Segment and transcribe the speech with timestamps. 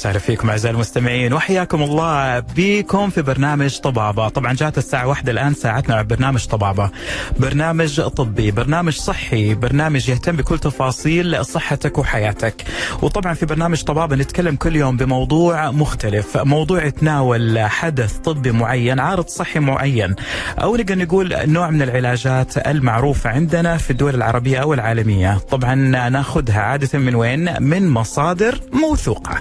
[0.00, 5.54] وسهلا فيكم أعزائي المستمعين وحياكم الله بكم في برنامج طبابة، طبعا جات الساعة واحدة الآن
[5.54, 6.90] ساعتنا مع برنامج طبابة.
[7.38, 12.64] برنامج طبي، برنامج صحي، برنامج يهتم بكل تفاصيل صحتك وحياتك.
[13.02, 19.26] وطبعا في برنامج طبابة نتكلم كل يوم بموضوع مختلف، موضوع يتناول حدث طبي معين، عارض
[19.26, 20.14] صحي معين،
[20.62, 25.74] أو نقدر نقول نوع من العلاجات المعروفة عندنا في الدول العربية أو العالمية، طبعا
[26.08, 29.39] ناخذها عادة من وين؟ من مصادر موثوقة.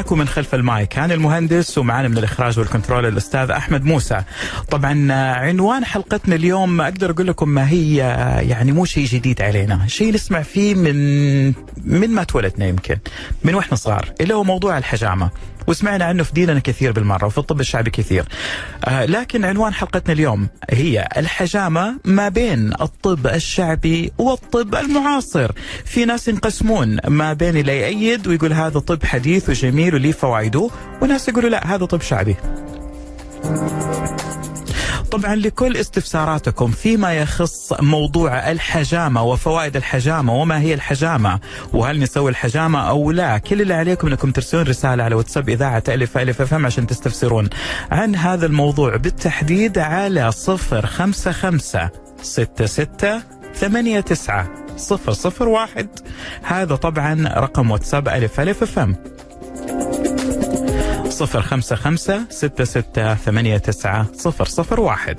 [0.00, 4.22] معكم من خلف المايك كان المهندس ومعنا من الإخراج والكنترول الأستاذ أحمد موسى.
[4.70, 7.96] طبعا عنوان حلقتنا اليوم أقدر أقول لكم ما هي
[8.48, 11.46] يعني مو شيء جديد علينا، شيء نسمع فيه من
[11.84, 12.96] من ما تولدنا يمكن،
[13.44, 15.30] من وإحنا صغار، اللي هو موضوع الحجامة.
[15.66, 18.24] وسمعنا عنه في ديننا كثير بالمرة وفي الطب الشعبي كثير.
[18.84, 25.52] آه لكن عنوان حلقتنا اليوم هي الحجامة ما بين الطب الشعبي والطب المعاصر.
[25.84, 30.70] في ناس ينقسمون ما بين اللي يأيد ويقول هذا طب حديث وجميل وليه فوائده،
[31.02, 32.36] وناس يقولوا لا هذا طب شعبي.
[35.10, 41.40] طبعا لكل استفساراتكم فيما يخص موضوع الحجامة وفوائد الحجامة وما هي الحجامة
[41.72, 46.18] وهل نسوي الحجامة أو لا كل اللي عليكم أنكم ترسلون رسالة على واتساب إذاعة ألف
[46.18, 47.48] ألف أفهم عشان تستفسرون
[47.90, 51.90] عن هذا الموضوع بالتحديد على صفر خمسة خمسة
[52.22, 53.22] ستة ستة
[53.54, 55.88] ثمانية تسعة صفر صفر واحد
[56.42, 58.96] هذا طبعا رقم واتساب ألف ألف أفهم
[61.08, 65.16] صفر خمسة خمسة ستة ستة ثمانية تسعة صفر صفر واحد.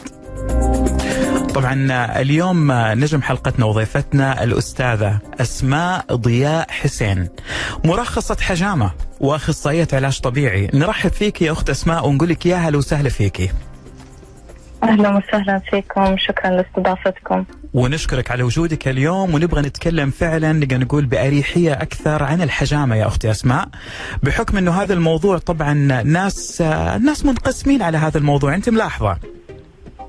[1.54, 1.88] طبعا
[2.22, 7.30] اليوم نجم حلقتنا وضيفتنا الأستاذة أسماء ضياء حسين
[7.86, 10.70] مرخصة حجامة وأخصائية علاج طبيعي.
[10.74, 13.50] نرحب فيك يا أخت أسماء ونقول لك يا هلا وسهلا فيكي.
[14.84, 16.18] أهلا وسهلا فيكم.
[16.18, 17.46] شكرا لاستضافتكم.
[17.74, 19.34] ونشكرك على وجودك اليوم.
[19.34, 23.68] ونبغى نتكلم فعلا نقدر نقول بأريحية أكثر عن الحجامة يا أختي أسماء.
[24.24, 26.62] بحكم أنه هذا الموضوع طبعا ناس
[27.02, 28.56] ناس منقسمين على هذا الموضوع.
[28.56, 29.18] أنت ملاحظة؟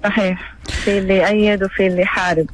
[0.04, 0.54] صحيح.
[0.68, 2.46] في اللي يأيد وفي اللي يحارب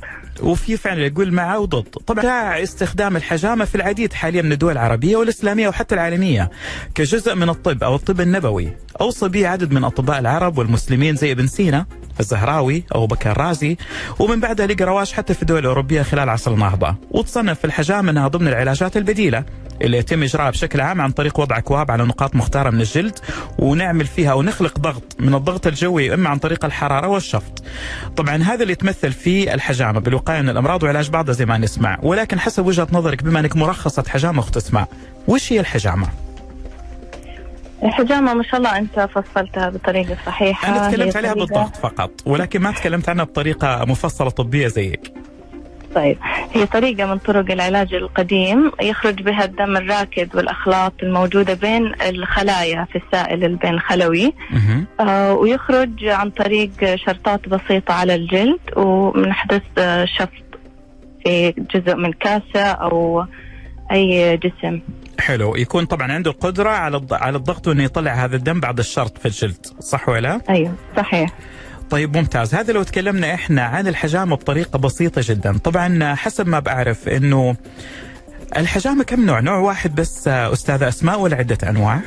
[0.42, 1.82] وفي فعلا يقول معه وضد.
[1.82, 6.50] طبعا استخدام الحجامة في العديد حاليا من الدول العربية والإسلامية وحتى العالمية
[6.94, 11.46] كجزء من الطب أو الطب النبوي أوصى به عدد من أطباء العرب والمسلمين زي ابن
[11.46, 11.86] سينا.
[12.20, 13.76] الزهراوي أو بكر الرازي
[14.18, 18.28] ومن بعدها لقى رواج حتى في الدول الأوروبية خلال عصر النهضة وتصنف في الحجامة أنها
[18.28, 19.44] ضمن العلاجات البديلة
[19.82, 23.18] اللي يتم إجراءها بشكل عام عن طريق وضع أكواب على نقاط مختارة من الجلد
[23.58, 27.62] ونعمل فيها أو نخلق ضغط من الضغط الجوي إما عن طريق الحرارة والشفط.
[28.16, 31.98] طبعا هذا اللي يتمثل في الحجامة بالوقاية من الأمراض وعلاج بعضها زي ما نسمع.
[32.02, 34.88] ولكن حسب وجهة نظرك بما أنك مرخصة حجامة أخت أسماء
[35.28, 36.08] وش هي الحجامة؟
[37.84, 40.68] الحجامة ما شاء الله أنت فصلتها بطريقة صحيحة.
[40.68, 45.12] أنا تكلمت عليها طريقة- بالضغط فقط ولكن ما تكلمت عنها بطريقة مفصلة طبية زيك.
[45.94, 46.18] طيب
[46.52, 52.98] هي طريقة من طرق العلاج القديم يخرج بها الدم الراكد والأخلاط الموجودة بين الخلايا في
[52.98, 54.32] السائل البين الخلوي.
[54.50, 54.86] مهم.
[55.00, 60.28] آه ويخرج عن طريق شرطات بسيطة على الجلد ومنحدث آه شفط
[61.24, 63.24] في جزء من كاسة أو
[63.92, 64.80] أي جسم
[65.20, 69.26] حلو يكون طبعا عنده القدرة على على الضغط وإنه يطلع هذا الدم بعد الشرط في
[69.26, 71.30] الجلد صح ولا؟ أيوه صحيح
[71.90, 77.08] طيب ممتاز هذا لو تكلمنا إحنا عن الحجامة بطريقة بسيطة جدا طبعا حسب ما بعرف
[77.08, 77.56] إنه
[78.56, 82.00] الحجامة كم نوع؟ نوع واحد بس أستاذة أسماء ولا عدة أنواع؟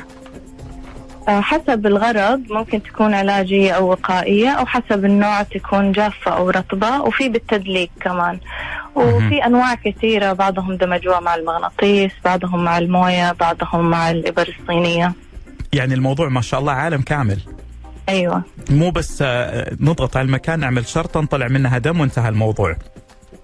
[1.28, 7.00] آه، حسب الغرض ممكن تكون علاجية أو وقائية أو حسب النوع تكون جافة أو رطبة
[7.00, 8.38] وفي بالتدليك كمان.
[8.94, 15.12] وفي أنواع كثيرة بعضهم دمجوها مع المغناطيس بعضهم مع الموية بعضهم مع الإبر الصينية.
[15.72, 17.38] يعني الموضوع ما شاء الله عالم كامل.
[18.08, 18.42] أيوة.
[18.70, 22.76] مو بس آه، نضغط على المكان نعمل شرطة نطلع منها دم وانتهى الموضوع.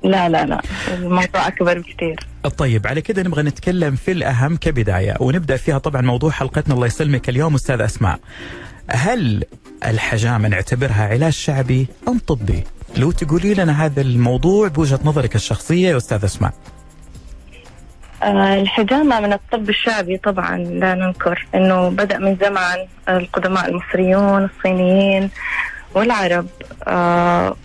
[0.02, 0.60] لا لا لا.
[0.94, 2.16] الموضوع أكبر بكثير
[2.58, 6.74] طيب على كده نبغى نتكلم في الأهم كبداية ونبدأ فيها طبعا موضوع حلقتنا.
[6.74, 8.18] الله يسلمك اليوم أستاذ أسماء.
[8.90, 9.44] هل
[9.86, 12.64] الحجامة نعتبرها علاج شعبي أم طبي؟
[12.96, 16.52] لو تقولي لنا هذا الموضوع بوجهة نظرك الشخصية يا أستاذ أسماء.
[18.22, 25.30] آه، الحجامة من الطب الشعبي طبعا لا ننكر إنه بدأ من زمان القدماء المصريون الصينيين
[25.94, 26.46] والعرب.
[26.88, 27.56] آه،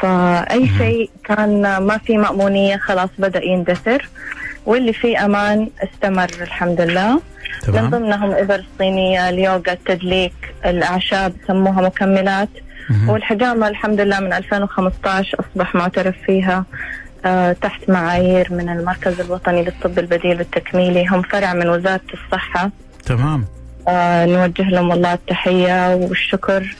[0.00, 0.70] فأي.
[0.78, 4.08] شيء كان ما في مأمونية خلاص بدأ يندثر.
[4.66, 7.14] واللي فيه أمان استمر الحمد لله.
[7.14, 7.20] من
[7.62, 12.48] تمام؟ ضمنهم الإبر الصينية اليوغا التدليك الأعشاب سموها مكملات.
[12.90, 13.08] مهم.
[13.08, 16.64] والحجامة الحمد لله من 2015 أصبح معترف فيها.
[17.24, 21.06] آه، تحت معايير من المركز الوطني للطب البديل والتكميلي.
[21.06, 22.70] هم فرع من وزارة الصحة.
[23.06, 23.44] تمام.
[23.88, 26.76] آه، نوجه لهم والله التحية والشكر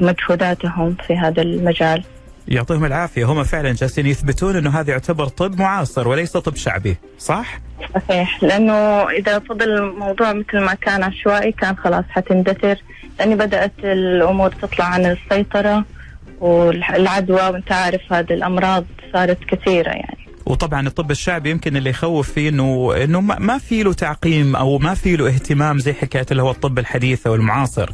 [0.00, 2.04] لمجهوداتهم في هذا المجال.
[2.48, 3.24] يعطيهم العافية.
[3.24, 7.60] هم فعلا جالسين يثبتون إنه هذا يعتبر طب معاصر وليس طب شعبي صح؟
[7.94, 8.42] صحيح.
[8.42, 12.78] لأنه إذا فضل الموضوع مثل ما كان عشوائي كان خلاص حتندثر.
[13.18, 15.84] لأني بدأت الأمور تطلع عن السيطرة
[16.40, 20.25] والعدوى وأنت عارف هذه الأمراض صارت كثيرة يعني.
[20.46, 24.94] وطبعا الطب الشعبي يمكن اللي يخوف فيه انه إنه ما في له تعقيم أو ما
[24.94, 27.90] في له اهتمام زي حكاية اللي هو الطب الحديث أو المعاصر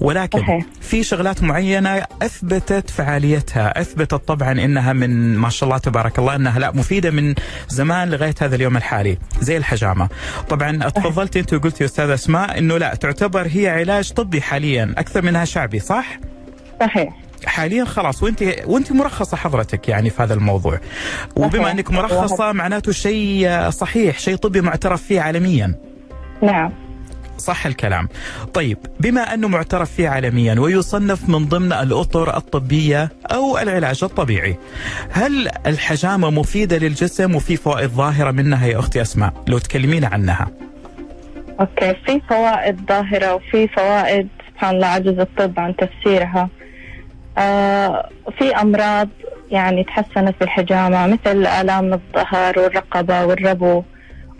[0.00, 0.64] ولكن صحيح.
[0.80, 3.80] في شغلات معينة أثبتت فعاليتها.
[3.80, 7.34] أثبتت طبعا إنها من ما شاء الله تبارك الله إنها لا مفيدة من
[7.68, 10.08] زمان لغاية هذا اليوم الحالي زي الحجامة.
[10.48, 15.44] طبعا تفضلتي أنت وقلتي أستاذ أسماء إنه لا تعتبر هي علاج طبي حاليا أكثر منها
[15.44, 16.18] شعبي صح؟
[16.80, 17.23] صحيح.
[17.46, 20.80] حاليا خلاص وانت وأنت مرخصة حضرتك يعني في هذا الموضوع.
[21.36, 25.74] وبما أنك مرخصة معناته شيء صحيح شيء طبي معترف فيه عالميا.
[26.42, 26.72] نعم.
[27.38, 28.08] صح الكلام.
[28.54, 34.56] طيب بما أنه معترف فيه عالميا ويصنف من ضمن الأطر الطبية أو العلاج الطبيعي
[35.10, 40.48] هل الحجامة مفيدة للجسم وفي فوائد ظاهرة منها يا أختي أسماء؟ لو تكلمينا عنها.
[41.60, 46.48] okay في فوائد ظاهرة وفي فوائد سبحان الله عجز الطب عن تفسيرها.
[48.38, 49.08] في أمراض
[49.50, 53.82] يعني تحسنت بالحجامة مثل آلام الظهر والرقبة والربو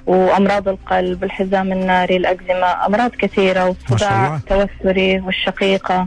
[0.06, 6.06] وأمراض القلب الحزام الناري الأكزيما أمراض كثيرة والصداع التوتري والشقيقة.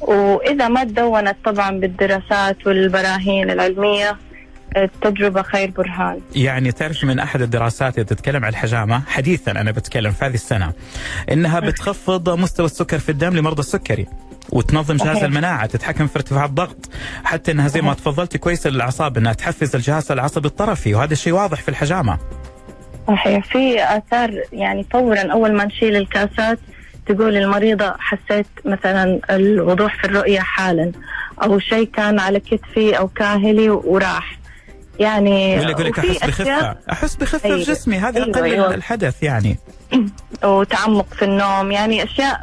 [0.00, 4.16] وإذا ما تدونت طبعا بالدراسات والبراهين العلمية
[4.76, 6.20] التجربة خير برهان.
[6.36, 10.72] يعني تعرف من أحد الدراسات اللي تتكلم عن الحجامة حديثا أنا بتكلم في هذه السنة
[11.32, 14.06] إنها بتخفض مستوى السكر في الدم لمرضى السكري
[14.50, 16.90] وتنظم جهاز المناعة تتحكم في ارتفاع الضغط
[17.24, 21.60] حتى إنها زي ما تفضلتي كويس للاعصاب إنها تحفز الجهاز العصبي الطرفي وهذا الشيء واضح
[21.62, 22.18] في الحجامة.
[23.08, 23.44] صحيح.
[23.44, 26.58] في آثار يعني فورا أول ما نشيل الكاسات
[27.06, 30.92] تقول المريضة حسيت مثلا الوضوح في الرؤية حالا
[31.42, 34.37] أو شيء كان على كتفي أو كاهلي وراح.
[34.98, 36.76] يعني يقول لك أحس بخفة.
[36.92, 37.64] أحس بخفة أيوة.
[37.64, 38.74] في جسمي هذا أيوة أقل أيوة.
[38.74, 39.58] الحدث يعني.
[40.44, 41.72] وتعمق في النوم.
[41.72, 42.40] يعني أشياء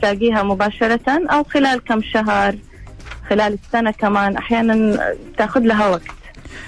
[0.00, 2.56] تلاقيها مباشرة أو خلال كم شهر
[3.30, 4.36] خلال السنة كمان.
[4.36, 4.98] أحيانا
[5.38, 6.02] تأخذ لها وقت.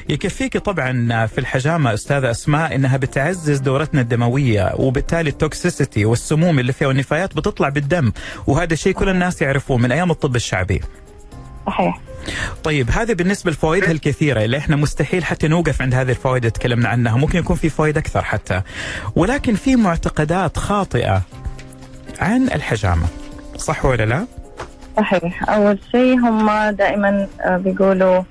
[0.08, 6.88] يكفيك طبعا في الحجامة أستاذة أسماء إنها بتعزز دورتنا الدموية وبالتالي التوكسيسيتي والسموم اللي فيها
[6.88, 8.12] والنفايات بتطلع بالدم
[8.46, 10.80] وهذا الشيء كل الناس يعرفوه من أيام الطب الشعبي.
[11.66, 12.00] صحيح.
[12.64, 16.88] طيب هذه بالنسبة لفوائدها الكثيرة اللي إحنا مستحيل حتى نوقف عند هذه الفوائد اللي تكلمنا
[16.88, 17.16] عنها.
[17.16, 18.62] ممكن يكون في فوائد أكثر حتى.
[19.16, 21.22] ولكن في معتقدات خاطئة
[22.20, 23.06] عن الحجامة.
[23.56, 24.26] صح ولا لا؟
[24.96, 25.50] صحيح.
[25.50, 28.22] أول شيء هم دائما آه، بيقولوا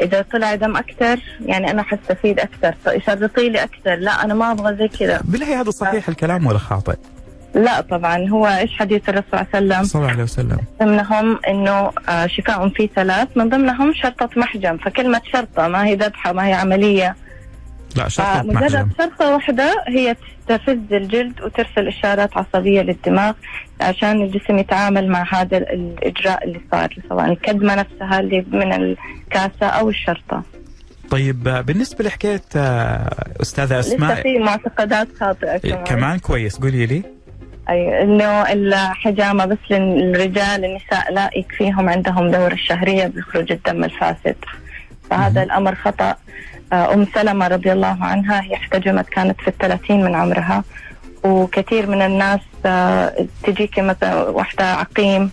[0.00, 2.74] إذا طلع دم أكثر يعني أنا حستفيد أكثر.
[2.84, 5.20] فشرطي لي أكثر لا أنا ما أبغى زي كذا.
[5.24, 6.96] بالله هذا صحيح الكلام ولا خاطئ؟
[7.54, 10.58] لا طبعا هو إيش حديث الرسول صلى الله عليه وسلم؟ صلى الله عليه وسلم.
[10.82, 14.76] ضمنهم إنه آه، شفاء في ثلاث من ضمنهم شرطة محجم.
[14.76, 17.16] فكلمة شرطة ما هي ذبحة ما هي عملية.
[17.96, 18.64] لا شرطة محجم.
[18.66, 20.16] مجرد شرطة واحدة هي
[20.48, 23.32] تستفز الجلد وترسل إشارات عصبية للدماغ
[23.80, 29.88] عشان الجسم يتعامل مع هذا الإجراء اللي صار سواء الكدمة نفسها اللي من الكاسة أو
[29.88, 30.42] الشرطة.
[31.10, 33.10] طيب بالنسبة لحكاية آه،
[33.42, 34.12] أستاذة أسماء.
[34.12, 36.58] لسه في معتقدات خاطئة كمان, كمان كويس.
[36.58, 37.02] قولي لي.
[37.70, 44.36] أي إنه الحجامة بس للرجال النساء لا يكفيهم عندهم دورة الشهرية بيخرج الدم الفاسد.
[45.10, 46.14] فهذا الأمر خطأ.
[46.72, 50.64] آه، أم سلمة رضي الله عنها هي احتجمت كانت في الثلاثين من عمرها.
[51.24, 55.30] وكثير من الناس آه، تجيك مثلا واحدة عقيم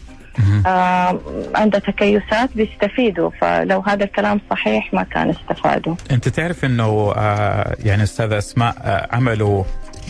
[0.65, 1.19] آه
[1.55, 3.29] عندها تكيسات بيستفيدوا.
[3.41, 5.95] فلو هذا الكلام صحيح ما كان استفادوا.
[6.11, 9.63] أنت تعرف إنه آه يعني أستاذة أسماء آه عملوا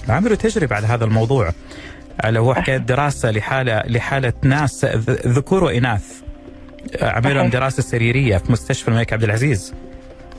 [0.09, 1.51] عملوا تجربة على هذا الموضوع.
[2.25, 4.85] اللي هو حكايه دراسه لحاله لحالة ناس.
[5.27, 6.21] ذكور وإناث.
[7.01, 9.73] عملوا دراسة سريرية في مستشفى الملك عبد العزيز.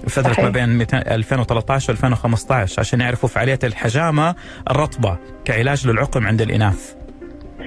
[0.08, 0.44] فترة صحيح.
[0.44, 4.34] ما بين 2013 و 2015 عشان يعرفوا فعالية الحجامة
[4.70, 6.94] الرطبة كعلاج للعقم عند الإناث.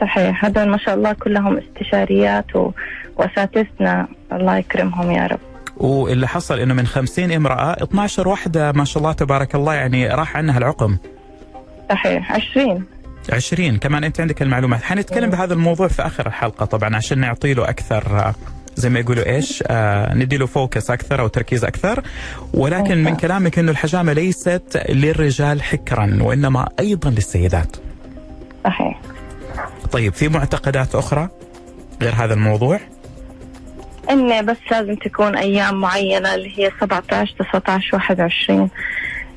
[0.02, 0.46] صحيح.
[0.46, 2.72] هذول ما شاء الله كلهم استشاريات و...
[3.18, 4.08] وأساتذتنا.
[4.32, 5.40] الله يكرمهم يا رب.
[5.78, 10.38] واللي حصل إنه من 50 امرأة 12 واحدة ما شاء الله تبارك الله يعني راح
[10.38, 10.98] عنها العقم.
[11.90, 12.32] صحيح.
[12.32, 12.86] 20
[13.32, 14.84] 20 كمان أنت عندك المعلومات.
[14.84, 18.34] حنتكلم بهذا الموضوع في آخر الحلقة طبعا عشان نعطي له أكثر
[18.76, 22.04] زي ما يقولوا إيش آه ندي له فوكس أكثر أو تركيز أكثر.
[22.54, 27.78] ولكن من كلامك إنه الحجامة ليست للرجال حكرا وإنما أيضا للسيدات.
[28.66, 29.00] صحيح.
[29.92, 31.30] طيب في معتقدات أخرى
[32.02, 32.80] غير هذا الموضوع؟
[34.10, 38.70] انه بس لازم تكون أيام معينة اللي هي 17 19 21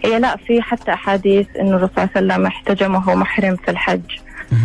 [0.05, 3.71] هي لا في حتى أحاديث إنه الرسول صلى الله عليه وسلم احتجم وهو محرم في
[3.71, 4.01] الحج.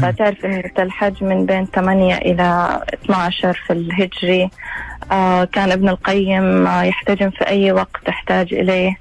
[0.01, 4.49] فتعرف أن الحج من بين 8 إلى 12 في الهجري.
[5.11, 8.97] آه كان ابن القيم آه يحتجم في أي وقت تحتاج إليه.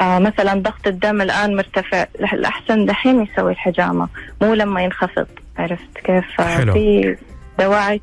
[0.00, 2.06] آه مثلا ضغط الدم الآن مرتفع.
[2.32, 4.08] الأحسن دحين يسوي الحجامة
[4.42, 5.26] مو لما ينخفض.
[5.58, 6.72] عرفت كيف؟ آه،.
[6.72, 7.16] في
[7.58, 8.00] دواعي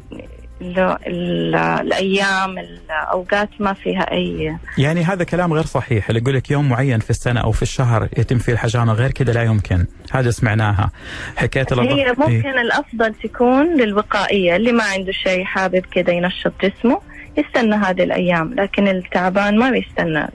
[0.61, 6.51] ال- ال- الأيام الأوقات ما فيها أي يعني هذا كلام غير صحيح اللي يقول لك
[6.51, 10.31] يوم معين في السنة أو في الشهر يتم فيه الحجامة غير كذا لا يمكن هذا
[10.31, 10.91] سمعناها
[11.35, 12.13] حكاية هي إيه.
[12.17, 17.01] ممكن الأفضل تكون للوقائية اللي ما عنده شيء حابب كذا ينشط جسمه
[17.37, 20.27] يستنى هذه الأيام لكن التعبان ما بيستنى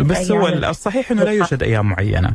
[0.00, 0.48] بس هو.
[0.48, 2.34] الصحيح إنه لا يوجد أيام معينة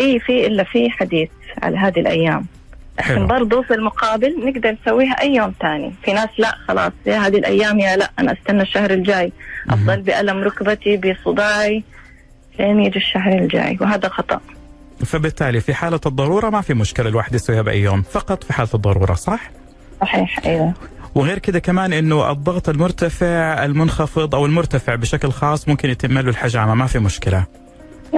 [0.00, 1.30] إيه في إلا في حديث
[1.62, 2.59] على هذه الأيام حلو.
[2.98, 7.36] لكن برضو في المقابل نقدر نسويها أي يوم تاني في ناس لا خلاص يا هذه
[7.36, 9.32] الأيام يا لا أنا أستنى الشهر الجاي.
[9.70, 11.84] أفضل بألم ركبتي بصداعي
[12.58, 14.40] لين يجي الشهر الجاي وهذا خطأ.
[15.04, 18.02] فبالتالي في حالة الضرورة ما في مشكلة الواحد يسويها بأي يوم.
[18.02, 19.50] فقط في حالة الضرورة صح؟
[20.00, 20.72] صحيح أيوه.
[21.14, 26.74] وغير كذا كمان إنه الضغط المرتفع المنخفض أو المرتفع بشكل خاص ممكن يتم له الحجامة
[26.74, 27.44] ما في مشكلة.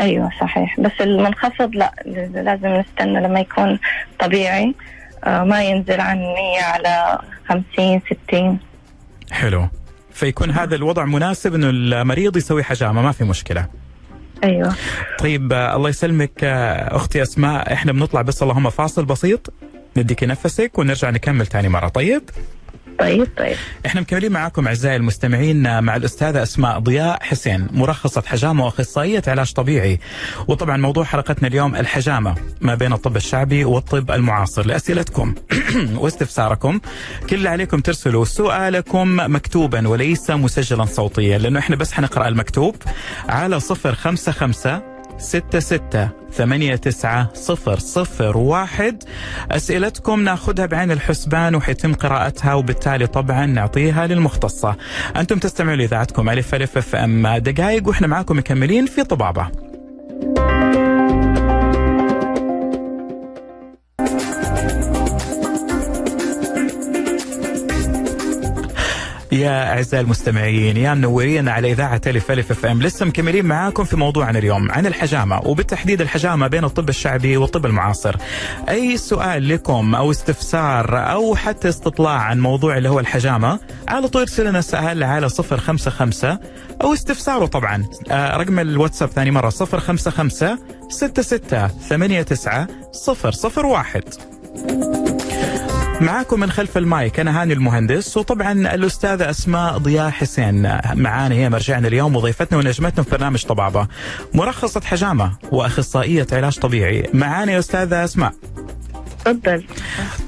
[0.01, 0.81] أيوه صحيح.
[0.81, 1.93] بس المنخفض لا
[2.35, 3.79] لازم نستنى لما يكون
[4.19, 4.75] طبيعي.
[5.25, 7.19] آه، ما ينزل عن 100 على
[7.49, 8.59] 50 60
[9.33, 9.69] حلو.
[10.13, 13.67] فيكون هذا الوضع مناسب إنه المريض يسوي حجامة ما في مشكلة.
[14.45, 14.75] أيوه.
[15.19, 19.53] طيب آه، الله يسلمك آه، أختي أسماء إحنا بنطلع بس اللهم فاصل بسيط.
[19.97, 21.89] نديك نفسك ونرجع نكمل تاني مرة.
[21.89, 22.23] طيب؟
[22.99, 23.57] طيب طيب.
[23.87, 30.01] إحنا مكملين معاكم أعزائي المستمعين مع الأستاذة أسماء ضياء حسين مرخصة حجامة وأخصائية علاج طبيعي.
[30.49, 35.35] وطبعا موضوع حلقتنا اليوم الحجامة ما بين الطب الشعبي والطب المعاصر لأسئلتكم
[36.03, 36.81] واستفساركم.
[37.31, 42.77] كل اللي عليكم ترسلوا سؤالكم مكتوبا وليس مسجلا صوتيا لأنه إحنا بس حنقرأ المكتوب
[43.29, 44.81] على 055
[45.19, 49.03] ستة ستة ثمانية تسعة صفر صفر واحد.
[49.51, 54.77] أسئلتكم ناخذها بعين الحسبان وحيتم قراءتها وبالتالي طبعا نعطيها للمختصة.
[55.17, 59.72] أنتم تستمعوا لإذاعتكم ألف ألف أف أم دقائق وإحنا معاكم مكملين في طبابة.
[69.33, 72.83] يا أعزائي المستمعين يا منورين على إذاعة ألف ألف أف أم.
[72.83, 78.17] لسه مكملين معاكم في موضوعنا اليوم عن الحجامة وبالتحديد الحجامة بين الطب الشعبي والطب المعاصر.
[78.69, 83.59] أي سؤال لكم أو استفسار أو حتى استطلاع عن موضوع اللي هو الحجامة
[83.89, 86.39] على طول ارسل لنا سؤال على 055
[86.83, 87.85] أو استفساره طبعا.
[88.11, 90.59] آه، رقم الواتساب ثاني مرة 055
[90.89, 92.67] 66 89
[93.73, 94.03] 001
[96.03, 100.63] معاكم من خلف المايك أنا هاني المهندس وطبعا الأستاذة أسماء ضياء حسين
[100.95, 103.89] معانا هي مرجعنا اليوم وضيفتنا ونجمتنا في برنامج طبابة.
[104.35, 107.11] مرخصة حجامة وأخصائية علاج طبيعي.
[107.15, 108.33] معانا يا أستاذة أسماء.
[109.25, 109.65] تفضل.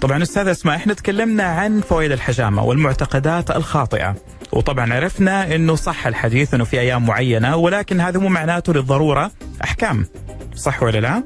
[0.00, 4.16] طبعا أستاذة أسماء إحنا تكلمنا عن فوائد الحجامة والمعتقدات الخاطئة
[4.52, 9.30] وطبعا عرفنا إنه صح الحديث إنه في أيام معينة ولكن هذا مو معناته للضرورة.
[9.64, 10.06] أحكام
[10.54, 11.22] صح ولا لا؟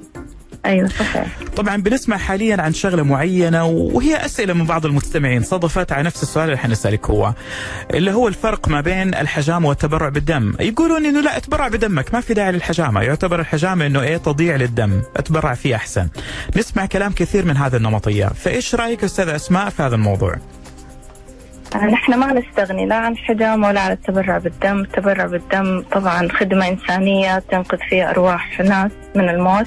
[0.66, 1.26] أيوه صحيح.
[1.56, 5.42] طبعا بنسمع حاليا عن شغلة معينة وهي أسئلة من بعض المستمعين.
[5.42, 7.34] صدفت على نفس السؤال اللي حنسألك هو
[7.94, 10.54] اللي هو الفرق ما بين الحجامه والتبرع بالدم.
[10.60, 13.02] يقولون إنه لا اتبرع بدمك ما في داعي للحجامة.
[13.02, 15.02] يعتبر الحجامة إنه إيه تضيع للدم.
[15.16, 16.08] اتبرع فيه أحسن.
[16.56, 18.26] نسمع كلام كثير من هذا النمطية.
[18.26, 20.36] فإيش رأيك أستاذ أسماء في هذا الموضوع؟
[21.74, 24.78] آه، نحن ما نستغني لا عن الحجامة ولا عن التبرع بالدم.
[24.78, 29.66] التبرع بالدم طبعا خدمة إنسانية تنقذ فيها أرواح ناس من الموت.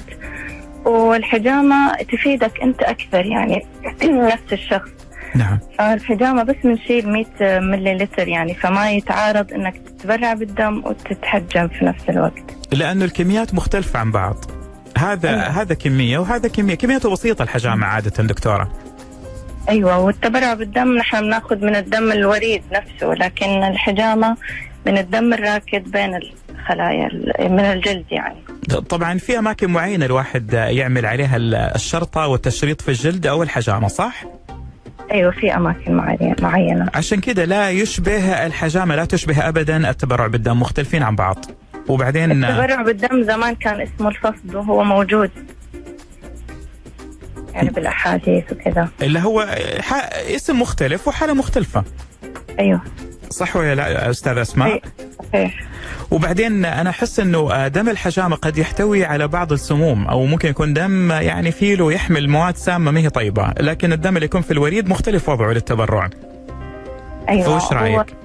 [0.84, 3.66] والحجامة تفيدك أنت أكثر يعني
[4.32, 4.90] نفس الشخص.
[5.34, 5.58] نعم.
[5.80, 7.26] الحجامة بس بنشيل 100
[7.58, 12.42] ملي لتر يعني فما يتعارض إنك تتبرع بالدم وتتحجم في نفس الوقت.
[12.72, 14.36] لأنه الكميات مختلفة عن بعض.
[14.98, 15.42] هذا أيوة.
[15.42, 16.74] هذا كمية وهذا كمية.
[16.74, 18.72] كميته بسيطة الحجامة عادة دكتورة.
[19.68, 24.36] أيوه والتبرع بالدم نحن بناخذ من الدم الوريد نفسه لكن الحجامة
[24.86, 26.18] من الدم الراكد بين
[26.50, 27.08] الخلايا
[27.40, 28.36] من الجلد يعني.
[28.88, 31.36] طبعا في أماكن معينة الواحد يعمل عليها
[31.74, 34.24] الشرطة والتشريط في الجلد أو الحجامة صح؟
[35.12, 36.88] أيوه في أماكن معي- معينة.
[36.94, 41.44] عشان كذا لا يشبه الحجامة لا تشبه ابدا التبرع بالدم مختلفين عن بعض.
[41.88, 45.30] وبعدين التبرع بالدم زمان كان اسمه الفصد وهو موجود.
[47.54, 48.88] يعني بالأحاديث وكذا.
[49.02, 49.46] اللي هو
[49.80, 51.84] ح- اسم مختلف وحالة مختلفة.
[52.58, 52.80] أيوه.
[53.30, 54.82] صح ولا لا أستاذ أسماء؟
[55.32, 55.60] صحيح.
[56.12, 61.12] وبعدين أنا أحس إنه دم الحجامة قد يحتوي على بعض السموم أو ممكن يكون دم
[61.12, 64.88] يعني فيه له يحمل مواد سامة ما هي طيبة، لكن الدم اللي يكون في الوريد
[64.88, 66.10] مختلف وضعه للتبرع،
[67.28, 68.16] أيوه فوش رأيك؟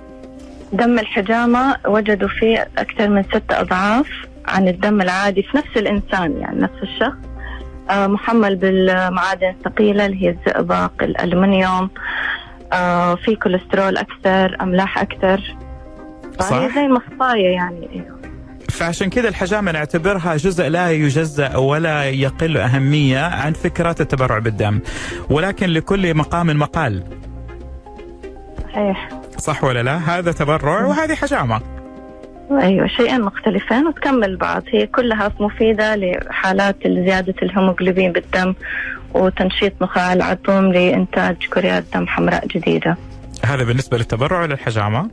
[0.74, 4.10] دم الحجامة وجدوا فيه أكثر من ستة أضعاف
[4.46, 7.18] عن الدم العادي في نفس الإنسان يعني نفس الشخص.
[7.90, 11.90] آه، محمل بالمعادن الثقيلة اللي هي الزئبق الألمنيوم.
[12.74, 15.56] آه، في كوليسترول أكثر أملاح أكثر.
[16.40, 16.76] صح.
[16.76, 18.18] زي المصفاية يعني أيوه.
[18.70, 24.80] فعشان كذا الحجامة نعتبرها جزء لا يجزأ ولا يقل أهمية عن فكرة التبرع بالدم
[25.30, 27.04] ولكن لكل مقام مقال.
[28.74, 29.10] صحيح.
[29.38, 31.62] صح ولا لا؟ هذا تبرع وهذه حجامة.
[32.52, 34.64] أيوه شيئين مختلفين وتكمل بعض.
[34.68, 38.54] هي كلها مفيدة لحالات زيادة الهيموغلوبين بالدم
[39.14, 42.98] وتنشيط نخاع العظم لإنتاج كريات دم حمراء جديدة.
[43.46, 45.10] هذا بالنسبة للتبرع ولا الحجامة؟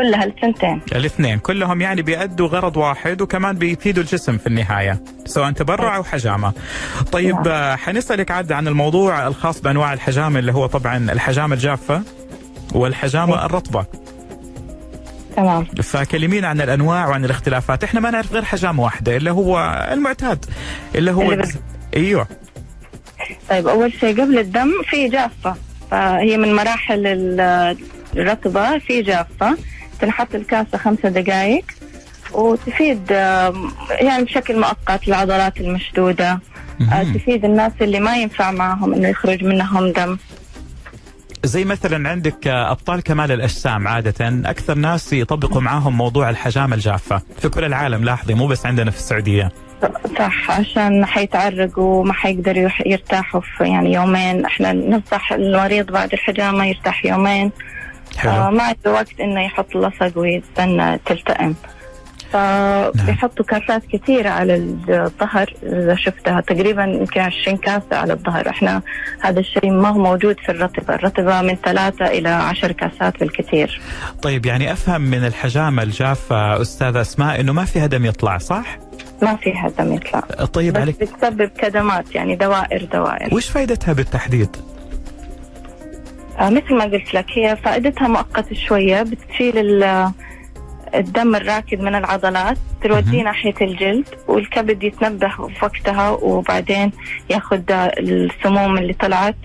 [0.00, 0.80] كلها الثنتين.
[0.92, 1.38] الاثنين.
[1.38, 6.52] كلهم يعني بيأدوا غرض واحد وكمان بيفيدوا الجسم في النهاية سواء تبرع أو حجامة.
[7.12, 7.76] طيب نعم.
[7.76, 12.02] حنسألك عاد عن الموضوع الخاص بأنواع الحجامة اللي هو طبعا الحجامة الجافة
[12.74, 13.84] والحجامة الرطبة.
[15.36, 15.64] تمام.
[15.64, 17.84] فكلمينا عن الأنواع وعن الاختلافات.
[17.84, 20.44] إحنا ما نعرف غير حجامة واحدة اللي هو المعتاد
[20.94, 21.54] اللي هو اللي بس-
[21.96, 22.26] أيوه.
[23.50, 25.54] طيب أول شيء قبل الدم في جافة
[25.90, 27.76] فهي من مراحل ال-
[28.16, 29.56] الرطبة في جافة.
[30.00, 31.64] تنحط الكاسة خمسة دقائق
[32.32, 33.10] وتفيد
[33.90, 36.40] يعني بشكل مؤقت العضلات المشدودة.
[36.92, 37.02] آه،.
[37.02, 40.18] تفيد الناس اللي ما ينفع معهم إنه يخرج منهم دم.
[41.44, 47.22] زي مثلا عندك آه، أبطال كمال الأجسام عادة أكثر ناس يطبقوا معاهم موضوع الحجامه الجافة
[47.38, 49.52] في كل العالم لاحظي مو بس عندنا في السعودية.
[50.18, 54.44] صح عشان حيتعرقوا وما حيقدروا يرتاحوا في يعني يومين.
[54.44, 57.50] إحنا ننصح المريض بعد الحجامة يرتاح يومين.
[58.16, 58.50] حلو.
[58.50, 61.54] ما عنده وقت إنه يحط لصق ويستنى تلتئم
[62.32, 64.54] فبيحطوا كاسات كثيرة على
[64.88, 66.40] الظهر إذا شفتها.
[66.40, 68.48] تقريبا يمكن 20 كاسة على الظهر.
[68.48, 68.82] إحنا
[69.20, 70.94] هذا الشيء ما هو موجود في الرطبة.
[70.94, 73.80] الرطبة من ثلاثة إلى عشر كاسات بالكثير.
[74.22, 78.78] طيب يعني أفهم من الحجامة الجافة أستاذة أسماء إنه ما فيها دم يطلع صح؟
[79.22, 80.20] ما فيها دم يطلع.
[80.52, 81.00] طيب بس عليك.
[81.00, 83.34] بتسبب كدمات يعني دوائر دوائر.
[83.34, 84.79] وش فائدتها بالتحديد؟ آه،
[86.40, 90.12] مثل ما قلت لك هي فائدتها مؤقتة شوية بتشيل ال-
[90.94, 93.22] الدم الراكد من العضلات توديه.
[93.22, 96.92] ناحية الجلد والكبد يتنبه في وقتها وبعدين
[97.30, 99.36] ياخذ السموم اللي طلعت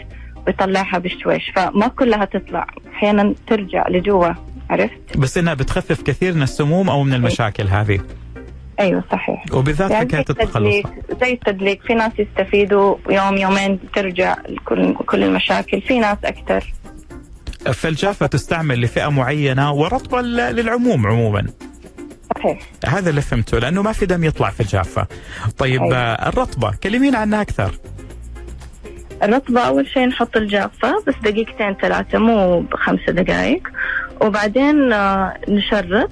[0.48, 1.52] ويطلعها بشويش.
[1.56, 4.30] فما كلها تطلع أحيانا ترجع لجوا
[4.70, 8.00] عرفت؟ بس إنها بتخفف كثير من السموم أو من المشاكل هذه.
[8.80, 9.46] أيوه صحيح.
[9.54, 10.76] وبالذات يعني حكاية التخلص.
[11.22, 16.74] زي التدليك في ناس يستفيدوا يوم يومين ترجع كل كل المشاكل في ناس أكثر.
[17.74, 21.46] فالجافة تستعمل لفئة معينة ورطبة ل- للعموم عموما.
[22.36, 25.08] صحيح هذا اللي فهمته لأنه ما في دم يطلع في الجافة.
[25.58, 25.98] طيب أيوة.
[26.14, 27.72] الرطبة كلمينا عنها أكثر.
[29.24, 33.68] الرطبة أول شيء نحط الجافة بس دقيقتين ثلاثة مو بخمسة دقائق
[34.22, 36.12] وبعدين آه، نشرط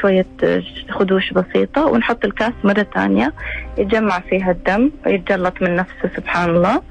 [0.00, 3.32] شوية آه، خدوش بسيطة ونحط الكاس مرة ثانية
[3.78, 6.82] يتجمع فيها الدم ويتجلط من نفسه سبحان الله.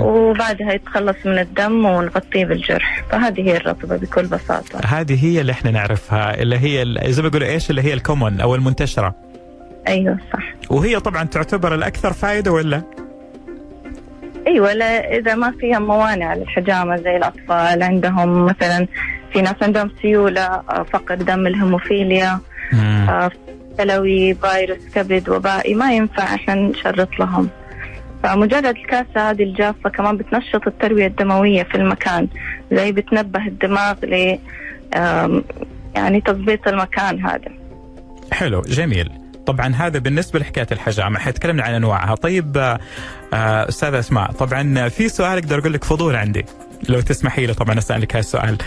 [0.00, 3.04] وبعدها يتخلص من الدم ونغطيه بالجرح.
[3.10, 4.80] فهذه هي الرطبة بكل بساطة.
[4.86, 8.40] هذه هي اللي إحنا نعرفها اللي هي ال- زي ما بيقولوا إيش اللي هي الكومون
[8.40, 9.14] أو المنتشرة؟
[9.88, 10.54] أيوه صح.
[10.70, 12.82] وهي طبعا تعتبر الأكثر فائدة ولا؟
[14.46, 18.46] أيوه لا إذا ما فيها موانع للحجامة زي الأطفال عندهم.
[18.46, 18.86] مثلا
[19.32, 22.40] في ناس عندهم سيولة آه، فقر دم الهيموفيليا
[22.72, 23.06] مم.
[23.08, 23.30] آه،
[23.76, 27.48] فيروس كبد وبائي ما ينفع إحنا نشرط لهم.
[28.22, 32.28] فمجرد الكاسة هذه الجافة كمان بتنشط التروية الدموية في المكان
[32.72, 34.38] زي بتنبه الدماغ ل
[35.94, 37.52] يعني تضبيط المكان هذا.
[38.32, 39.21] حلو جميل.
[39.46, 41.18] طبعا هذا بالنسبة لحكاية الحجامة.
[41.18, 42.14] حيتكلمنا عن أنواعها.
[42.14, 42.78] طيب آه،
[43.34, 46.44] آه، أستاذة أسماء طبعا في سؤال أقدر أقول لك فضول عندي.
[46.88, 48.58] لو تسمحي لي طبعا أسألك هذا السؤال.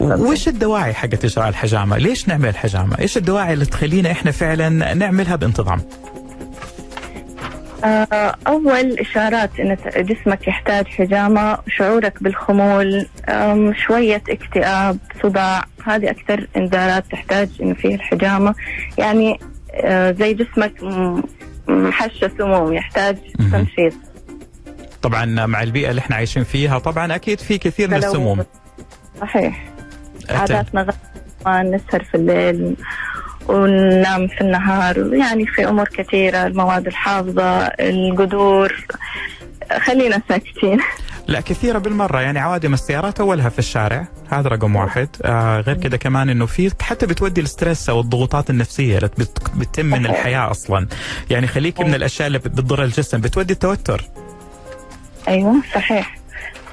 [0.00, 5.36] وش الدواعي حقت إجراء الحجامة؟ ليش نعمل الحجامة؟ إيش الدواعي اللي تخلينا إحنا فعلا نعملها
[5.36, 5.80] بانتظام؟
[7.84, 13.06] آه، أول إشارات أن جسمك يحتاج حجامة شعورك بالخمول
[13.86, 15.64] شوية اكتئاب صداع.
[15.84, 18.54] هذه أكثر إنذارات تحتاج إنه فيه الحجامة.
[18.98, 19.38] يعني
[20.18, 21.22] زي جسمك م-
[21.68, 23.16] محشة سموم يحتاج.
[23.52, 23.92] تنشيط
[25.02, 27.96] طبعا مع البيئة اللي إحنا عايشين فيها طبعا أكيد في كثير من.
[27.96, 28.44] السموم.
[29.20, 29.64] صحيح.
[30.30, 30.86] عاداتنا
[31.46, 32.76] نسهر في الليل
[33.48, 38.86] وننام في النهار يعني في أمور كثيرة المواد الحافظة القدور.
[39.80, 40.78] خلينا ساكتين.
[41.28, 42.20] لا كثيرة بالمرة.
[42.20, 45.08] يعني عوادم السيارات أولها في الشارع هذا رقم واحد.
[45.22, 49.86] آه غير كده كمان إنه في حتى بتودي الستريس أو الضغوطات النفسية اللي بت- بتتم
[49.86, 50.06] من.
[50.06, 50.86] الحياة أصلا.
[51.30, 53.20] يعني خليكي من الأشياء اللي بتضر الجسم.
[53.20, 54.04] بتودي التوتر.
[55.28, 56.16] أيوه صحيح.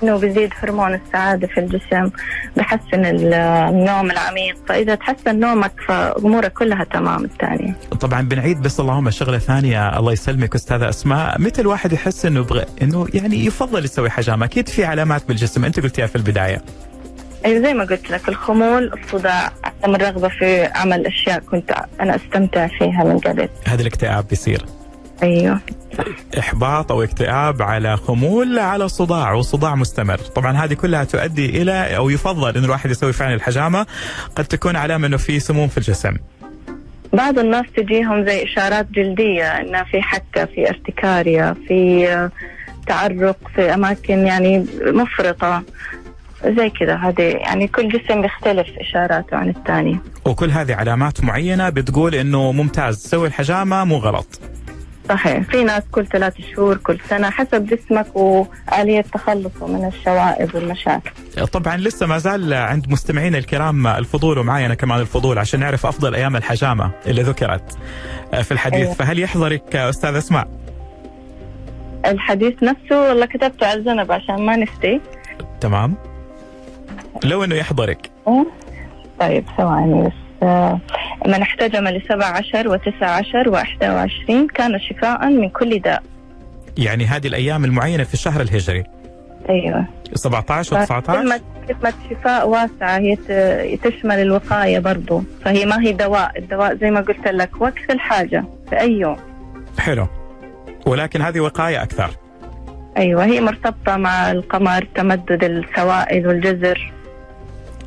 [0.03, 2.09] إنه بيزيد هرمون السعادة في الجسم
[2.57, 4.55] بحسن النوم العميق.
[4.67, 7.75] فإذا تحسن نومك فأمورك كلها تمام الثانية.
[8.01, 11.41] طبعا بنعيد بس اللهم شغلة ثانية الله يسلمك أستاذة أسماء.
[11.41, 12.63] متى الواحد يحس إنه بغ...
[12.81, 15.65] إنه يعني يفضل يسوي حجامة؟ أكيد في علامات بالجسم.
[15.65, 16.61] أنت قلتيها في البداية.
[17.45, 22.67] أيوه زي ما قلت لك الخمول الصداع عدم الرغبة في عمل أشياء كنت أنا أستمتع
[22.67, 23.49] فيها من قبل.
[23.65, 24.65] هذا الاكتئاب بيصير.
[25.23, 25.59] أيوه.
[26.39, 30.17] إحباط أو اكتئاب على خمول على صداع وصداع مستمر.
[30.17, 33.85] طبعا هذه كلها تؤدي إلى أو يفضل إن الواحد يسوي فعلا الحجامة
[34.35, 36.17] قد تكون علامة إنه في سموم في الجسم.
[37.13, 42.29] بعض الناس تجيهم زي إشارات جلدية إنه في حكة في ارتكاريا في
[42.87, 45.63] تعرق في أماكن يعني مفرطة.
[46.45, 46.95] زي كذا.
[46.95, 49.99] هذه يعني كل جسم بيختلف إشاراته عن الثاني.
[50.25, 52.97] وكل هذه علامات معينة بتقول إنه ممتاز.
[52.97, 54.39] سوي الحجامة مو غلط.
[55.09, 55.43] صحيح.
[55.43, 61.11] في ناس كل ثلاث شهور كل سنة حسب جسمك وآلية تخلصه من الشوائب والمشاكل.
[61.51, 66.15] طبعا لسه ما زال عند مستمعينا الكرام الفضول ومعي أنا كمان الفضول عشان نعرف أفضل
[66.15, 67.77] أيام الحجامة اللي ذكرت
[68.43, 68.81] في الحديث.
[68.81, 68.93] أيوة.
[68.93, 70.47] فهل يحضرك أستاذ أسماء؟
[72.05, 75.01] الحديث نفسه والله كتبته على الجنب عشان ما نفتي.
[75.61, 75.95] تمام.
[77.23, 78.11] لو إنه يحضرك.
[79.19, 80.13] طيب ثواني بس.
[81.27, 86.03] من احتجم لسبع عشر وتسع عشر وأحد وعشرين كان شفاء من كل داء.
[86.77, 88.83] يعني هذه الأيام المعينة في الشهر الهجري.
[89.49, 89.85] أيوة.
[90.13, 93.15] 17 و 19 كلمة كلمة شفاء واسعة هي
[93.77, 95.23] تشمل الوقاية برضو.
[95.45, 96.39] فهي ما هي دواء.
[96.39, 99.17] الدواء زي ما قلت لك وقت الحاجة في أي يوم.
[99.79, 100.07] حلو.
[100.85, 102.09] ولكن هذه وقاية أكثر.
[102.97, 106.91] أيوة هي مرتبطة مع القمر تمدد السوائل والجزر.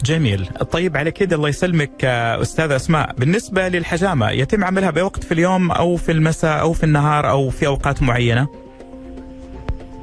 [0.05, 0.47] جميل.
[0.73, 3.15] طيب على كده الله يسلمك أستاذة أسماء.
[3.19, 7.67] بالنسبة للحجامة يتم عملها بوقت في اليوم أو في المساء أو في النهار أو في
[7.67, 8.49] أوقات معينة؟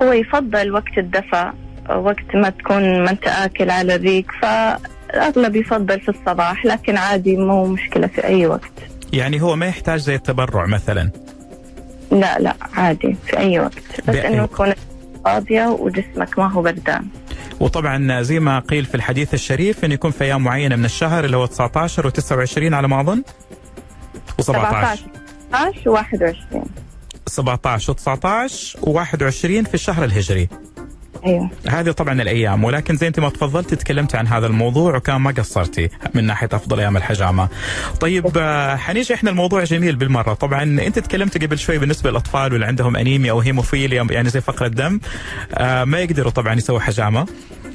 [0.01, 1.53] هو يفضل وقت الدفع
[1.89, 7.65] وقت ما تكون ما أنت آكل على الريق فالأغلب يفضل في الصباح لكن عادي مو
[7.65, 8.71] مشكلة في أي وقت.
[9.13, 11.09] يعني هو ما يحتاج زي التبرع مثلا؟
[12.11, 14.01] لا لا عادي في أي وقت.
[14.07, 14.73] بس إنه تكون
[15.25, 17.07] فاضية وجسمك ما هو بردان.
[17.59, 21.37] وطبعا زي ما قيل في الحديث الشريف انه يكون في أيام معينة من الشهر اللي
[21.37, 23.23] هو 19 و29 على ما أظن.
[24.41, 25.05] و17 17
[25.85, 26.67] و21
[27.27, 28.49] 17 و19
[28.81, 30.49] و21 في الشهر الهجري.
[31.25, 35.31] أيوه هذه طبعا الأيام ولكن زي أنت ما تفضلتي تكلمتي عن هذا الموضوع وكان ما
[35.31, 37.47] قصرتي من ناحية أفضل أيام الحجامة.
[37.99, 38.39] طيب
[38.77, 43.31] حنيجي إحنا الموضوع جميل بالمرة، طبعا أنت تكلمتي قبل شوي بالنسبة للأطفال واللي عندهم أنيميا
[43.31, 44.99] أو هيموفيليا يعني زي فقر الدم
[45.53, 47.27] آه ما يقدروا طبعا يسووا حجامة.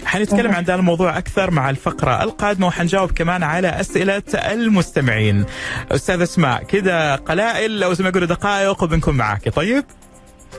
[0.04, 5.44] حنتكلم عن هذا الموضوع أكثر مع الفقرة القادمة وحنجاوب كمان على أسئلة المستمعين.
[5.90, 9.84] أستاذ أسماء كذا قلائل أو زي ما يقولوا دقائق وبنكون معك طيب؟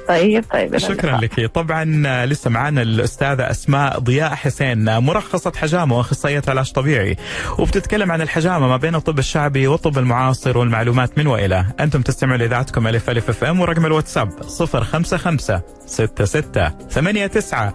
[0.08, 1.46] طيب طيب شكرا لك.
[1.46, 1.86] طبعا
[2.26, 7.18] لسه معنا الأستاذة أسماء ضياء حسين مرخصة حجامة وأخصائية علاج طبيعي.
[7.60, 11.66] وبتتكلم عن الحجامة ما بين الطب الشعبي والطب المعاصر والمعلومات من وإلى.
[11.80, 16.52] أنتم تستمعون لإذاعتكم ألف ألف أف أم ورقم الواتساب 055 66
[16.90, 17.72] 89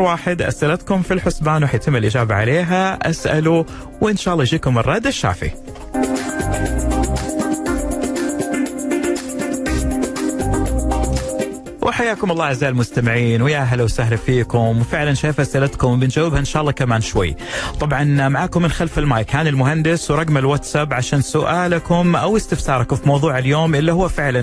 [0.00, 3.10] 001 أسئلتكم في الحسبان وحيتم الإجابة عليها.
[3.10, 3.64] أسألوا
[4.00, 5.50] وإن شاء الله يجيكم الرد الشافي.
[11.84, 16.72] وحياكم الله أعزائي المستمعين ويا أهلا وسهلا فيكم وفعلا شايف أسئلتكم وبنجاوبها إن شاء الله
[16.72, 17.36] كمان شوي.
[17.80, 23.38] طبعا معاكم من خلف المايك هاني المهندس ورقم الواتساب عشان سؤالكم أو استفساركم في موضوع
[23.38, 24.42] اليوم اللي هو فعلا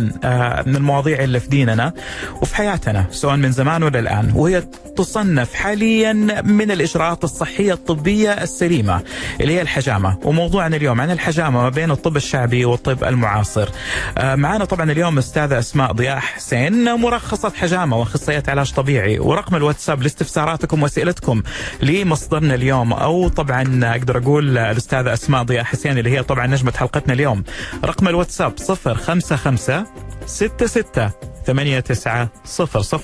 [0.67, 1.93] من المواضيع اللي في ديننا
[2.41, 4.63] وفي حياتنا سواء من زمان ولا الآن وهي
[4.97, 9.01] تصنف حاليا من الإجراءات الصحية الطبية السليمة
[9.41, 13.69] اللي هي الحجامة وموضوعنا اليوم عن الحجامة ما بين الطب الشعبي والطب المعاصر.
[14.17, 19.19] معنا طبعا اليوم أستاذة أسماء ضياء حسين مرخص مرخصة حجامة واخصائية علاج طبيعي.
[19.19, 21.43] ورقم الواتساب لاستفساراتكم وأسئلتكم
[21.81, 22.93] لمصدرنا اليوم.
[22.93, 27.43] أو طبعا أقدر أقول الأستاذة أسماء ضياء حسين اللي هي طبعا نجمة حلقتنا اليوم.
[27.85, 29.85] رقم الواتساب 055
[30.25, 31.11] 66
[31.45, 32.29] 89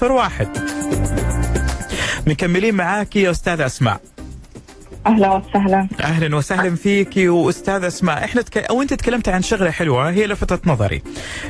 [0.02, 0.48] 001
[2.28, 4.02] مكملين معاك يا أستاذة أسماء.
[5.08, 5.88] أهلا وسهلا.
[6.02, 8.24] أهلا وسهلا فيك واستاذ أسماء.
[8.24, 8.58] إحنا تك...
[8.58, 11.02] أو انت تكلمت عن شغلة حلوة هي لفتت نظري.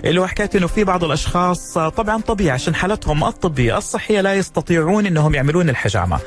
[0.06, 5.36] اللي هو إنه في بعض الأشخاص طبعا طبيعي عشان حالتهم الطبية الصحية لا يستطيعون إنهم
[5.36, 6.20] يعملون الحجامة.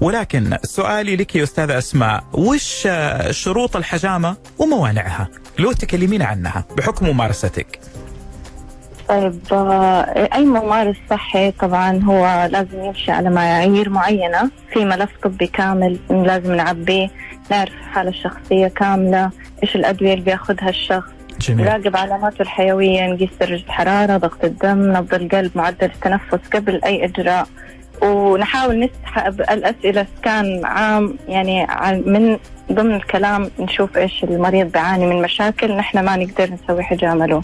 [0.00, 2.88] ولكن سؤالي لك يا أستاذة أسماء وش
[3.30, 7.80] شروط الحجامة وموانعها؟ لو تكلمينا عنها بحكم ممارستك.
[9.08, 9.40] طيب
[10.34, 16.54] أي ممارس صحي؟ طبعا هو لازم يمشي على معايير معينة في ملف طبي كامل لازم
[16.54, 17.10] نعبيه
[17.50, 19.30] نعرف الحاله الشخصية كاملة
[19.62, 21.10] إيش الأدوية اللي بياخذها الشخص.
[21.40, 21.64] جميل.
[21.66, 27.46] نراقب علاماته الحيوية نقيس درجة حرارة ضغط الدم نبض القلب معدل التنفس قبل أي إجراء.
[28.02, 31.66] ونحاول نسحب الأسئلة كان عام يعني
[32.06, 32.38] من
[32.72, 37.42] ضمن الكلام نشوف إيش المريض بيعاني من مشاكل نحن ما نقدر نسوي حجامة له.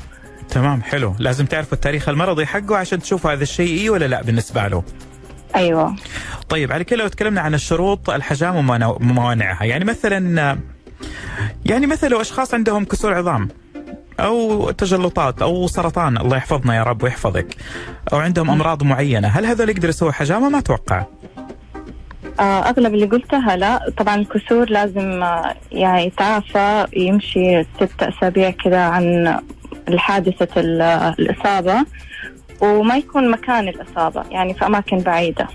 [0.50, 1.14] تمام حلو.
[1.18, 4.82] لازم تعرفوا التاريخ المرضي حقه عشان تشوفوا هذا الشيء إيه ولا لا بالنسبة له.
[5.56, 5.96] أيوه.
[6.48, 9.64] طيب على كده لو تكلمنا عن الشروط الحجام وموانعها.
[9.64, 10.58] يعني مثلا
[11.66, 13.48] يعني مثلا لو أشخاص عندهم كسور عظام
[14.20, 17.46] أو تجلطات أو سرطان الله يحفظنا يا رب ويحفظك
[18.12, 21.04] أو عندهم أمراض معينة هل هذول يقدروا يسووا حجامة؟ ما أتوقع.
[22.40, 23.90] آه، أغلب اللي قلتها لا.
[23.96, 29.38] طبعا الكسور لازم آه، يعني يتعافى يمشي ست أسابيع كذا عن
[29.92, 31.84] الحادثة الإصابة
[32.60, 35.48] وما يكون مكان الإصابة يعني في أماكن بعيدة.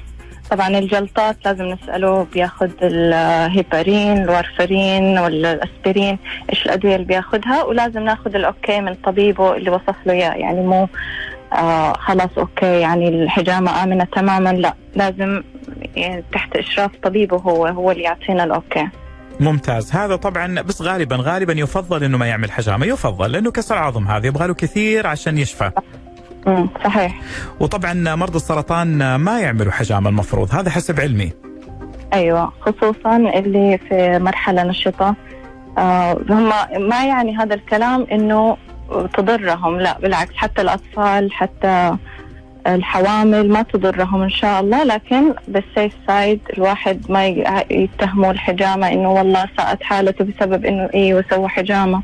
[0.51, 6.17] طبعا الجلطات لازم نسأله بياخذ الهيبارين الوارفارين ولا الاسبرين
[6.49, 10.33] إيش الأدوية اللي بياخذها ولازم ناخذ ال okay من طبيبه اللي وصف له إياه.
[10.33, 10.87] يعني مو
[11.53, 15.43] آه خلاص okay يعني الحجامة آمنة تماما لا لازم
[15.95, 18.87] يعني تحت إشراف طبيبه هو هو اللي يعطينا ال okay.
[19.39, 19.91] ممتاز.
[19.91, 22.85] هذا طبعا بس غالبا غالبا يفضل إنه ما يعمل حجامة.
[22.85, 25.71] يفضل لأنه كسر عظم هذا يبغى له كثير عشان يشفى.
[26.83, 27.21] صحيح.
[27.59, 30.55] وطبعا مرضى السرطان ما يعملوا حجامة المفروض.
[30.55, 31.31] هذا حسب علمي.
[32.13, 35.15] أيوه خصوصا اللي في مرحلة نشطة.
[35.77, 36.49] آه هم
[36.89, 38.57] ما يعني هذا الكلام إنه
[39.17, 41.97] تضرهم لا بالعكس حتى الأطفال حتى
[42.67, 47.25] الحوامل ما تضرهم إن شاء الله لكن بالسيف سايد الواحد ما
[47.71, 52.01] يتهموا الحجامة إنه والله ساءت حالته بسبب إنه إيه وسوى حجامة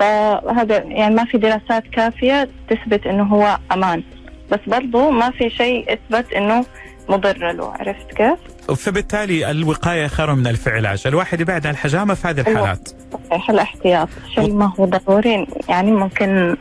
[0.00, 4.02] فهذا يعني ما في دراسات كافية تثبت إنه هو أمان
[4.50, 6.64] بس برضو ما في شيء اثبت إنه
[7.08, 8.38] مضر له عرفت كيف؟
[8.76, 12.88] فبالتالي الوقاية خير من العلاج الواحد يبعد عن الحجامة في هذه الحالات.
[13.30, 14.08] صحيح الاحتياط.
[14.34, 15.46] شيء ما هو ضروري.
[15.68, 16.56] يعني ممكن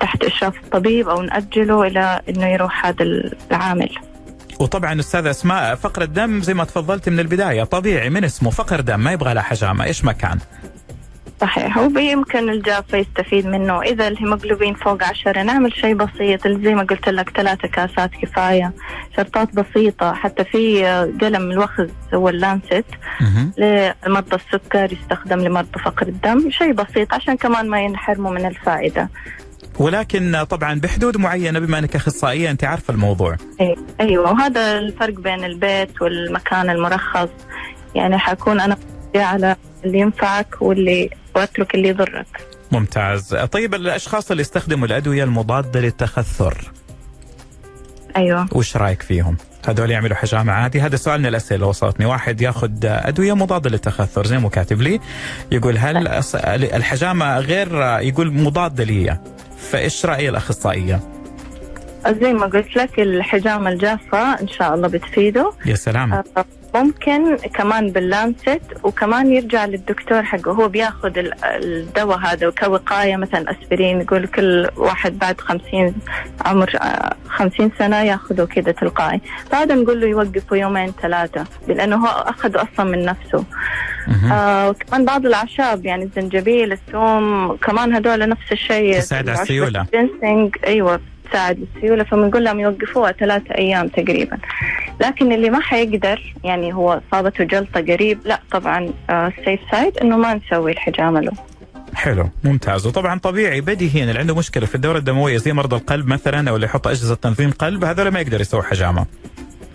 [0.00, 3.04] تحت إشراف الطبيب أو نأجله إلى أنه يروح هذا
[3.50, 3.90] العامل.
[4.60, 9.00] وطبعا أستاذ أسماء فقر الدم زي ما تفضلت من البداية طبيعي من اسمه فقر دم
[9.00, 10.38] ما يبغى له حجامة إيش ما كان؟
[11.42, 11.78] صحيح.
[11.78, 13.82] وبيمكن الجافة يستفيد منه.
[13.82, 16.48] إذا الهيموغلوبين فوق عشرة نعمل شيء بسيط.
[16.48, 18.72] زي ما قلت لك ثلاثة كاسات كفاية.
[19.16, 20.12] شرطات بسيطة.
[20.12, 20.84] حتى في
[21.20, 22.84] قلم الوخز هو اللانست
[23.58, 26.50] لمرضى السكر يستخدم لمرضى فقر الدم.
[26.50, 29.08] شيء بسيط عشان كمان ما ينحرموا من الفائدة.
[29.78, 33.36] ولكن طبعا بحدود معينة بما أنك أخصائية أنت عارفة الموضوع.
[34.00, 34.32] أيوه.
[34.32, 37.28] وهذا الفرق بين البيت والمكان المرخص.
[37.94, 38.76] يعني حكون أنا
[39.16, 42.26] على اللي ينفعك واللي واترك اللي يضرك.
[42.72, 43.34] ممتاز.
[43.34, 46.72] طيب الأشخاص اللي يستخدموا الأدوية المضادة للتخثر
[48.16, 48.48] أيوه.
[48.52, 49.36] وش رأيك فيهم؟
[49.68, 50.80] هذول يعملوا حجامة عادي.
[50.80, 52.06] هذا سؤال من الأسئلة اللي وصلتني.
[52.06, 55.00] واحد ياخذ أدوية مضادة للتخثر زي ما كاتب لي
[55.52, 56.08] يقول هل
[56.46, 59.18] الحجامة غير يقول مضادة لي؟
[59.70, 61.00] فإيش رأي الأخصائية؟
[62.08, 65.52] زي ما قلت لك الحجامة الجافة إن شاء الله بتفيده.
[65.66, 66.12] يا سلام.
[66.12, 66.24] آه،
[66.74, 70.52] ممكن كمان باللانست وكمان يرجع للدكتور حقه.
[70.52, 71.12] هو بياخذ
[71.44, 75.94] الدواء هذا كوقاية مثلا أسبرين يقول كل واحد بعد خمسين
[76.44, 79.20] عمر آه، خمسين سنة ياخذه كذا تلقائي.
[79.50, 83.44] فهذا نقول له يوقفه يومين ثلاثة لأنه هو أخذه أصلا من نفسه.
[84.32, 88.98] آه وكمان بعض الأعشاب يعني الزنجبيل الثوم كمان هذول نفس الشيء.
[88.98, 89.86] تساعد على السيولة.
[90.66, 91.00] أيوه.
[91.32, 94.38] تساعد السيوله فبنقول لهم يوقفوها ثلاثة أيام تقريبا.
[95.00, 100.16] لكن اللي ما حيقدر يعني هو صابته جلطة قريب لا طبعا السيف آه، سايد إنه
[100.16, 101.32] ما نسوي الحجامة له.
[101.94, 102.86] حلو ممتاز.
[102.86, 104.04] وطبعا طبيعي بديهيا.
[104.04, 107.50] اللي عنده مشكلة في الدورة الدموية زي مرضى القلب مثلا أو اللي يحط أجهزة تنظيم
[107.50, 109.06] قلب هذول ما يقدر يسوي حجامة.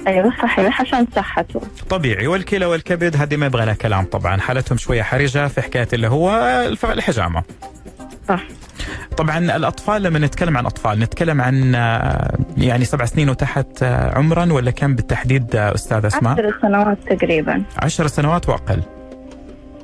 [0.07, 1.61] أيوه صحيح عشان صحته.
[1.89, 2.27] طبيعي.
[2.27, 4.37] والكلى والكبد هذه ما يبغى لها كلام طبعا.
[4.37, 6.31] حالتهم شوية حرجة في حكاية اللي هو
[6.83, 7.43] الحجامة.
[8.29, 8.43] صح.
[9.17, 14.53] طبعا الأطفال لما نتكلم عن أطفال نتكلم عن آه، يعني سبع سنين وتحت آه، عمرا
[14.53, 17.63] ولا كم بالتحديد آه، أستاذ أسماء؟ عشر سنوات تقريبا.
[17.77, 18.81] عشر سنوات وأقل.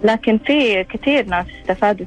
[0.04, 2.06] لكن في كثير ناس استفادوا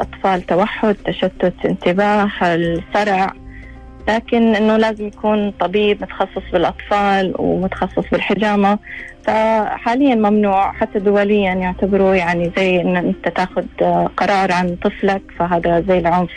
[0.00, 3.32] اطفال توحد تشتت انتباه الصرع.
[4.08, 8.78] لكن إنه لازم يكون طبيب متخصص بالأطفال ومتخصص بالحجامة.
[9.24, 13.64] فحاليا ممنوع حتى دوليا يعتبروه يعني زي إن أنت تاخذ
[14.16, 16.30] قرار عن طفلك فهذا زي العنف.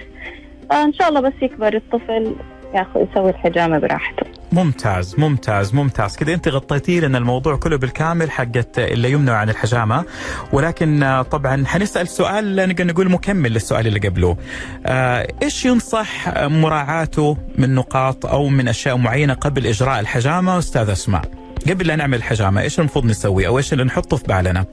[0.70, 2.36] فإن شاء الله بس يكبر الطفل.
[2.76, 4.26] ياخذ يسوي الحجامة براحته.
[4.52, 6.16] ممتاز ممتاز ممتاز.
[6.18, 10.06] كذا انت غطيتي لنا الموضوع كله بالكامل حقت اللي يمنع عن الحجامة.
[10.54, 14.38] ولكن طبعا حنسأل سؤال نقدر نقول مكمل للسؤال اللي قبله.
[14.86, 21.22] آه إيش ينصح مراعاته من نقاط أو من أشياء معينة قبل إجراء الحجامة؟ أستاذ أسماء
[21.70, 24.66] قبل لا نعمل الحجامة إيش المفروض نسوي أو إيش اللي نحطه في بالنا؟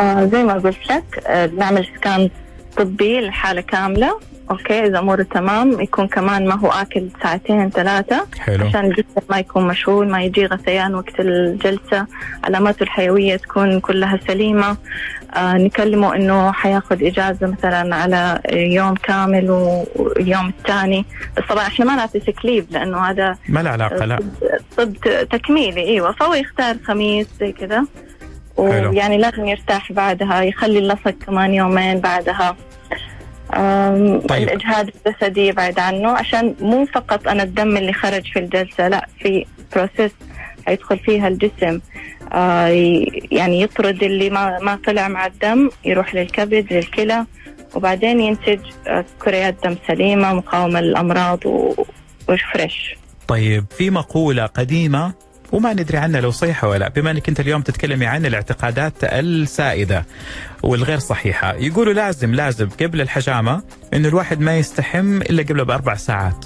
[0.00, 2.30] آه زي ما قلت لك آه نعمل سكان
[2.76, 4.20] طبي للحاله كاملة.
[4.50, 8.26] okay إذا اموره تمام يكون كمان ما هو آكل ساعتين ثلاثة.
[8.38, 8.66] حلو.
[8.66, 12.06] عشان الجسم ما يكون مشغول ما يجي غثيان وقت الجلسة.
[12.44, 14.76] علاماته الحيوية تكون كلها سليمة.
[15.36, 21.04] آه نكلمه إنه حياخذ إجازة مثلا على يوم كامل واليوم الثاني.
[21.36, 24.18] بس طبعا إحنا ما نعطي sick leave لأنه هذا ما له علاقة لا.
[24.76, 24.92] طب
[25.30, 25.80] تكميلي.
[25.80, 27.84] إيوه فهو يختار خميس زي كذا.
[28.56, 32.56] ويعني لازم يرتاح بعدها يخلي اللصق كمان يومين بعدها.
[34.28, 34.42] طيب.
[34.48, 39.46] الإجهاد الجسدي يبعد عنه عشان مو فقط أنا الدم اللي خرج في الجلسة لا في
[39.76, 40.10] process
[40.66, 41.80] حيدخل فيها الجسم
[42.32, 42.66] آه
[43.32, 47.24] يعني يطرد اللي ما ما طلع مع الدم يروح للكبد للكلى
[47.74, 51.74] وبعدين ينتج آه، كريات دم سليمة مقاومة للأمراض و-
[52.28, 52.96] و fresh
[53.28, 55.12] طيب في مقولة قديمة
[55.52, 56.88] وما ندري عنها لو صحيحة ولا لا.
[56.88, 60.04] بما إنك أنت اليوم تتكلمي عن الاعتقادات السائدة
[60.62, 63.62] والغير صحيحة يقولوا لازم لازم قبل الحجامة
[63.94, 66.44] إنه الواحد ما يستحم إلا قبل بأربع ساعات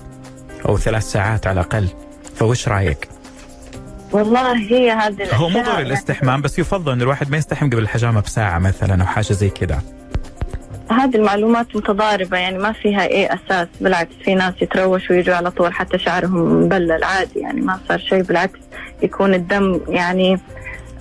[0.69, 1.89] أو ثلاث ساعات على الأقل
[2.35, 3.09] فوش رأيك؟
[4.13, 8.21] والله هي هذه هو مو ضروري الاستحمام بس يفضل ان الواحد ما يستحم قبل الحجامة
[8.21, 9.83] بساعة مثلا أو حاجة زي كذا
[10.91, 15.73] هذه المعلومات متضاربة يعني ما فيها أي أساس بالعكس في ناس يتروشوا ويجوا على طول
[15.73, 18.59] حتى شعرهم مبلل عادي يعني ما صار شيء بالعكس
[19.03, 20.39] يكون الدم يعني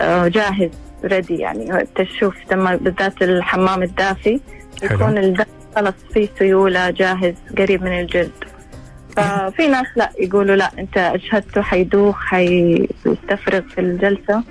[0.02, 0.70] آه، جاهز
[1.06, 1.88] ريدي يعني.
[1.96, 4.40] تشوف لما بالذات الحمام الدافي
[4.82, 4.96] حلو.
[4.96, 5.44] يكون الدم
[5.76, 8.32] خلص فيه سيولة جاهز قريب من الجلد.
[9.16, 14.44] ففي ناس لا يقولوا لا أنت اجهدته حيدوخ حيستفرغ في الجلسة.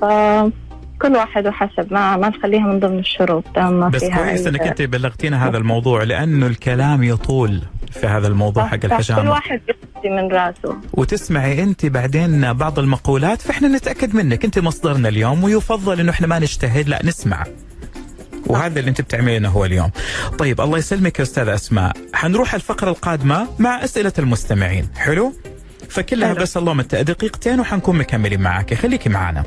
[0.00, 4.82] فكل واحد وحسب ما ما نخليها من ضمن الشروط ما بس فيها كويس إنك أنت
[4.82, 7.62] بلغتينا هذا الموضوع لأنه الكلام يطول.
[7.94, 13.42] في هذا الموضوع حق صح، كل واحد يقضي من رأسه وتسمعي أنت بعدين بعض المقولات
[13.42, 17.44] فإحنا نتأكد منك أنت مصدرنا اليوم ويفضل إنه إحنا ما نجتهد لا نسمع
[18.46, 19.90] وهذا اللي أنت بتعملينه هو اليوم.
[20.38, 25.32] طيب الله يسلمك يا أستاذة أسماء، حنروح الفقرة القادمة مع أسئلة المستمعين، حلو؟
[25.88, 26.42] فكلها حلو.
[26.42, 29.44] بس اللهم دقيقتين وحنكون مكملين معك، خليكي معنا.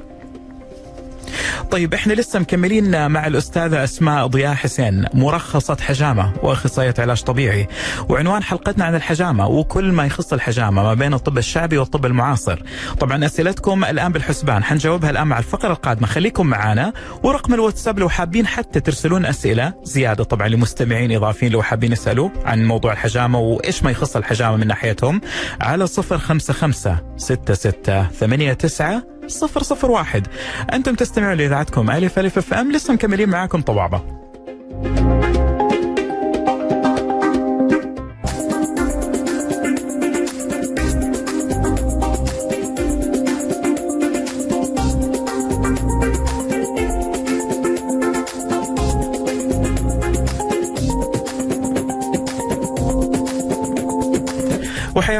[1.72, 7.68] طيب إحنا لسه مكملين مع الأستاذة أسماء ضياء حسين مرخصة حجامة وأخصائية علاج طبيعي
[8.10, 12.64] وعنوان حلقتنا عن الحجامة وكل ما يخص الحجامة ما بين الطب الشعبي والطب المعاصر.
[13.00, 16.08] طبعا أسئلتكم الآن بالحسبان حنجاوبها الآن مع الفقرة القادمة.
[16.08, 21.92] خليكم معنا ورقم الواتساب لو حابين حتى ترسلون أسئلة زيادة طبعا لمستمعين إضافيين لو حابين
[21.92, 25.22] يسألوا عن موضوع الحجامة وإيش ما يخص الحجامة من ناحيتهم
[25.62, 30.28] على 055 66 89 صفر صفر واحد.
[30.74, 34.02] أنتم تستمعون لإذاعتكم ألف ألف أف أم لسه مكملين معاكم طبابة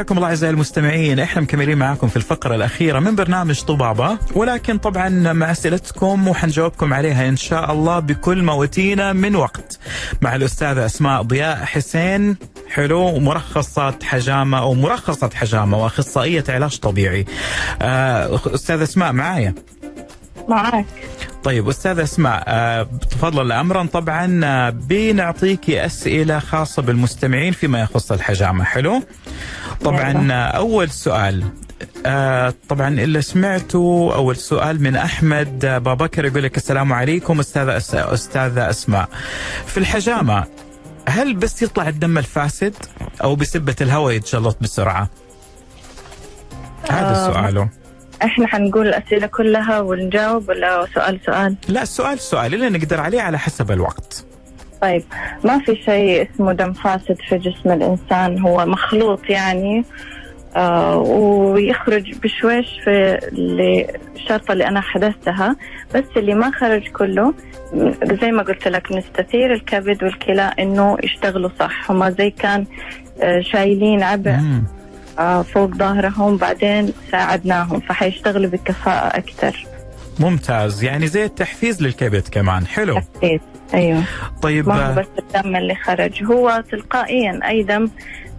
[0.08, 1.18] وحياكم الله أعزائي المستمعين.
[1.18, 7.28] إحنا مكملين معاكم في الفقرة الأخيرة من برنامج طبابه ولكن طبعا مع أسئلتكم وحنجاوبكم عليها
[7.28, 9.78] إن شاء الله بكل ما اوتينا من وقت.
[10.22, 12.36] مع الاستاذه أسماء ضياء حسين
[12.68, 17.24] حلو مرخصة حجامة أو مرخصة حجامة وأخصائية علاج طبيعي.
[17.82, 19.54] آه، أستاذة أسماء معايا؟
[20.48, 20.86] معك
[21.48, 28.64] طيب أستاذة أسماء آه، تفضل أمرا طبعا آه، بنعطيكي أسئلة خاصة بالمستمعين فيما يخص الحجامة
[28.64, 29.02] حلو
[29.84, 30.28] طبعا.
[30.32, 31.44] آه، أول سؤال
[32.06, 37.94] آه طبعا اللي سمعته أول سؤال من أحمد بابكر يقول لك السلام عليكم أستاذة أس-
[38.12, 39.08] أستاذة أسماء
[39.66, 40.44] في الحجامة
[41.08, 42.74] هل بس يطلع الدم الفاسد
[43.24, 45.08] أو بسبة الهواء يتجلط بسرعة؟
[46.90, 47.32] هذا آه.
[47.32, 47.68] سؤاله
[48.24, 53.38] إحنا حنقول الأسئلة كلها ونجاوب ولا سؤال سؤال لا السؤال سؤال اللي نقدر عليه على
[53.38, 54.24] حسب الوقت
[54.82, 55.02] طيب
[55.44, 59.84] ما في شيء اسمه دم فاسد في جسم الإنسان هو مخلوط يعني
[60.56, 63.18] آه ويخرج بشويش في
[64.16, 65.56] الشرطة اللي أنا حدثتها
[65.94, 67.34] بس اللي ما خرج كله
[68.22, 72.64] زي ما قلت لك نستثير الكبد والكلى إنه يشتغلوا صح هم زي كان
[73.22, 74.64] آه، شايلين عبء مم.
[75.18, 79.66] آه، فوق ظهرهم بعدين ساعدناهم فحيشتغلوا بكفاءة أكثر.
[80.20, 80.84] ممتاز.
[80.84, 82.66] يعني زي التحفيز للكبد كمان.
[82.66, 83.00] حلو.
[83.16, 83.40] أكيد
[83.74, 84.02] أيوه.
[84.42, 87.90] طيب ما هو بس الدم اللي خرج هو تلقائيا أي دم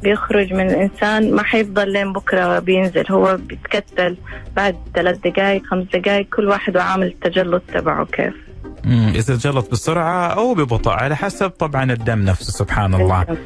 [0.04, 4.18] بيخرج من الإنسان ما حيفضل لين بكرة بينزل هو بيتكتل
[4.56, 8.49] بعد ثلاث دقائق خمس دقائق كل واحد وعامل التجلط تبعه كيف.
[8.88, 13.38] اذا تجلط بسرعة أو ببطء على حسب طبعا الدم نفسه سبحان الله.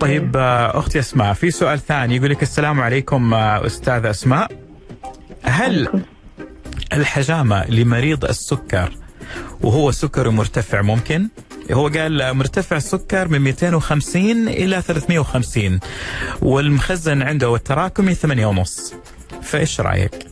[0.00, 4.50] طيب آه، أختي أسماء في سؤال ثاني يقول لك السلام عليكم آه، أستاذة أسماء.
[5.42, 5.88] هل
[6.92, 8.92] الحجامة لمريض السكر
[9.60, 11.28] وهو سكره مرتفع ممكن؟
[11.72, 15.80] هو قال مرتفع السكر من 250 إلى 350
[16.42, 18.94] والمخزن عنده والتراكمي 8 ونص.
[19.42, 20.31] فإيش رأيك؟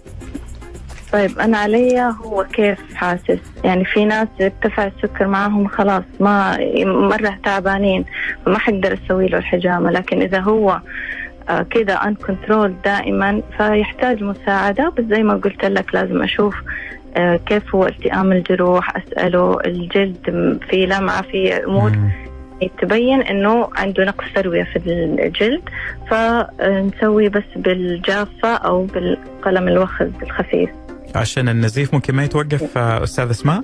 [1.13, 7.39] طيب أنا علي هو كيف حاسس؟ يعني في ناس ارتفع السكر معهم خلاص ما مرة
[7.45, 8.05] تعبانين
[8.47, 9.91] فما حقدر أسوي له الحجامة.
[9.91, 10.81] لكن إذا هو
[11.71, 14.93] كذا ان كنترول دائما فيحتاج مساعدة.
[14.99, 16.55] بس زي ما قلت لك لازم أشوف
[17.17, 19.59] آه، كيف هو التئام الجروح أسأله.
[19.67, 21.93] الجلد في لمعة في أمور
[22.81, 25.63] تبين إنه عنده نقص تروية في الجلد.
[26.11, 30.71] فنسوي بس بالجافة أو بالقلم الوخز الخفيف.
[31.15, 33.63] عشان النزيف ممكن ما يتوقف آه، أستاذ أسماء؟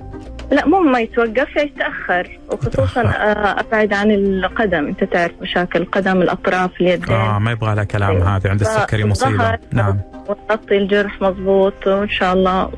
[0.51, 4.87] لا مو ما يتوقف يتأخر وخصوصا آه، أبعد عن القدم.
[4.87, 7.15] أنت تعرف مشاكل القدم الأطراف اليدين.
[7.15, 8.35] آه ما يبغى لها كلام أيوه.
[8.35, 9.57] هذه عند السكري مصيبة.
[9.71, 9.97] نعم.
[10.27, 12.71] وتغطي الجرح مضبوط وإن شاء الله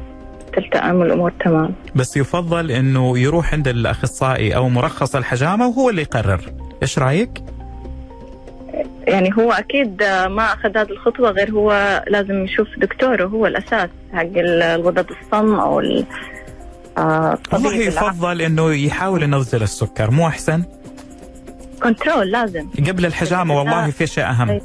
[0.53, 1.73] تلتئم الأمور تمام.
[1.95, 6.41] بس يفضل إنه يروح عند الأخصائي أو مرخص الحجامة وهو اللي يقرر.
[6.81, 7.31] إيش رأيك؟
[9.09, 14.29] يعني هو أكيد ما أخذ هذه الخطوة غير هو لازم يشوف دكتوره هو الأساس حق
[14.35, 15.81] الغدد الصم أو
[16.97, 20.63] آه والله يفضل إنه يحاول ينزل السكر مو أحسن؟
[21.83, 22.69] control لازم.
[22.87, 24.61] قبل الحجامة والله في شيء أهم.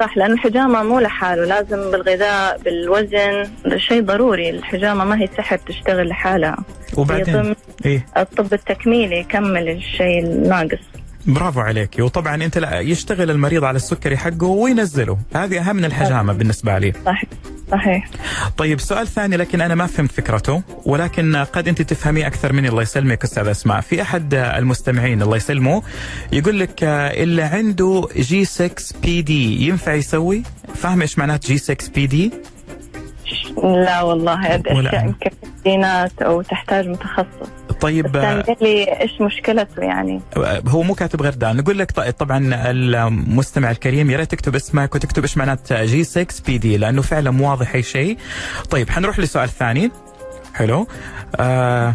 [0.00, 4.50] صح لأن الحجامة مو لحاله لازم بالغذاء بالوزن شيء ضروري.
[4.50, 6.56] الحجامة ما هي سحر تشتغل لحالها.
[6.96, 7.54] وبعدين؟
[7.86, 10.78] إيه؟ الطب التكميلي يكمل الشيء الناقص.
[11.26, 15.18] برافو عليك وطبعا أنت لا يشتغل المريض على السكري حقه وينزله.
[15.34, 16.92] هذه أهم من الحجامة بالنسبة لي.
[17.06, 17.30] صحيح.
[17.70, 18.08] صحيح.
[18.56, 22.68] طيب سؤال ثاني لكن أنا ما فهمت فكرته ولكن قد أنت تفهمي أكثر مني.
[22.68, 23.80] الله يسلمك أستاذ أسماء.
[23.80, 25.82] في أحد المستمعين الله يسلمه
[26.32, 30.42] يقول لك اللي عنده G 6 PD ينفع يسوي؟
[30.74, 32.30] فاهم إيش معنات جي 6 بي دي
[33.62, 35.84] لا والله أشياء يمكن
[36.22, 37.50] أو تحتاج متخصص.
[37.80, 38.16] طيب
[38.60, 40.20] لي إيش مشكلته يعني؟
[40.68, 45.22] هو مو كاتب غير ده نقول لك طبعا المستمع الكريم يا ريت تكتب اسمك وتكتب
[45.22, 48.18] إيش معنات G 6 PD لأنه فعلا مو واضح أي شيء.
[48.70, 49.90] طيب حنروح لسؤال ثاني.
[50.54, 50.86] حلو.
[51.36, 51.94] آه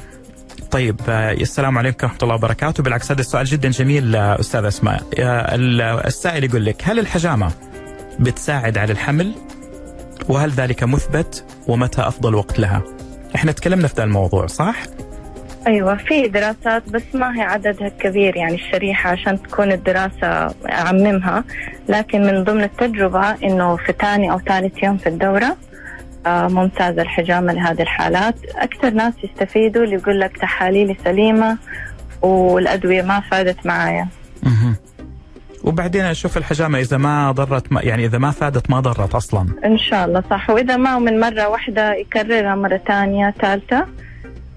[0.71, 2.83] طيب آه السلام عليكم ورحمة الله وبركاته.
[2.83, 5.03] بالعكس هذا السؤال جدا جميل آه أستاذ أسماء.
[5.19, 5.55] آه
[6.07, 7.51] السائل يقول لك هل الحجامة
[8.19, 9.31] بتساعد على الحمل؟
[10.29, 12.81] وهل ذلك مثبت ومتى أفضل وقت لها؟
[13.35, 14.75] إحنا تكلمنا في ذا الموضوع صح؟
[15.67, 20.27] أيوه في دراسات بس ما هي عددها كبير يعني الشريحة عشان تكون الدراسة
[20.71, 21.43] أعممها.
[21.89, 25.57] لكن من ضمن التجربة إنه في ثاني أو ثالث يوم في الدورة
[26.25, 28.35] آه ممتازه الحجامه لهذه الحالات.
[28.55, 31.57] أكثر ناس يستفيدوا اللي يقول لك تحاليلي سليمة
[32.21, 34.07] والأدوية ما فادت معايا.
[35.63, 39.47] وبعدين أشوف الحجامة إذا ما ضرت ما يعني إذا ما فادت ما ضرت أصلا.
[39.65, 40.49] إن شاء الله صح.
[40.49, 43.85] وإذا ما من مرة واحدة يكررها مرة ثانية ثالثة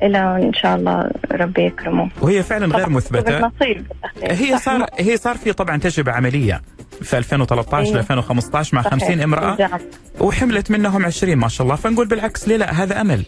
[0.03, 2.11] إلى إن شاء الله ربي يكرمه.
[2.21, 3.39] وهي فعلا غير مثبتة.
[3.39, 3.87] نصيب.
[4.23, 6.63] هي صار هي صار في طبعا تجربة عملية
[7.03, 8.93] في 2013 ل 2015 مع صحيح.
[8.95, 9.81] 50 امرأة جعب.
[10.21, 11.77] وحملت منهم 20 ما شاء الله.
[11.77, 13.25] فنقول بالعكس ليه لا هذا أمل.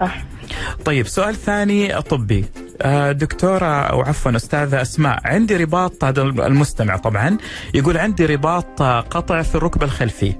[0.00, 0.18] صح.
[0.84, 2.44] طيب سؤال ثاني طبي.
[3.12, 7.38] دكتورة أو عفوا أستاذة أسماء عندي رباط هذا المستمع طبعا
[7.74, 10.34] يقول عندي رباط قطع في الركبة الخلفي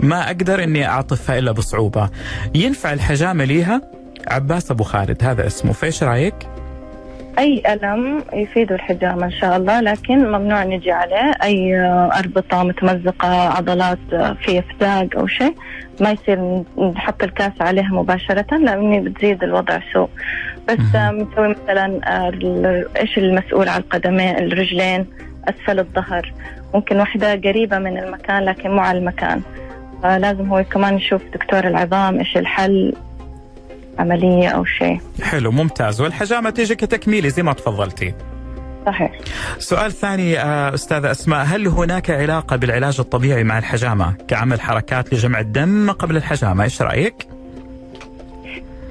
[0.00, 2.10] ما أقدر أني أعطفها إلا بصعوبة.
[2.54, 3.80] ينفع الحجامة ليها؟
[4.28, 5.72] عباس أبو خالد هذا اسمه.
[5.72, 6.34] فإيش رأيك؟
[7.38, 11.32] أي ألم يفيد الحجامة إن شاء الله لكن ممنوع نجي عليه.
[11.42, 11.80] أي
[12.18, 13.98] أربطة متمزقة عضلات
[14.40, 15.54] في افزاق أو شيء
[16.00, 20.08] ما يصير نحط الكاس عليها مباشرة لأني بتزيد الوضع سوء.
[20.68, 22.00] بس نسوي مثلا
[23.00, 25.06] إيش المسؤول على القدمين الرجلين
[25.48, 26.32] أسفل الظهر.
[26.74, 29.40] ممكن واحدة قريبة من المكان لكن مو على المكان.
[30.02, 32.92] فلازم هو كمان يشوف دكتور العظام إيش الحل
[33.98, 35.00] عملية أو شيء.
[35.22, 36.00] حلو ممتاز.
[36.00, 38.14] والحجامة تيجي كتكميلي زي ما تفضلتي.
[38.86, 39.12] صحيح.
[39.58, 45.40] سؤال ثاني آه، أستاذة أسماء هل هناك علاقة بالعلاج الطبيعي مع الحجامة كعمل حركات لجمع
[45.40, 47.14] الدم قبل الحجامة؟ إيش رأيك؟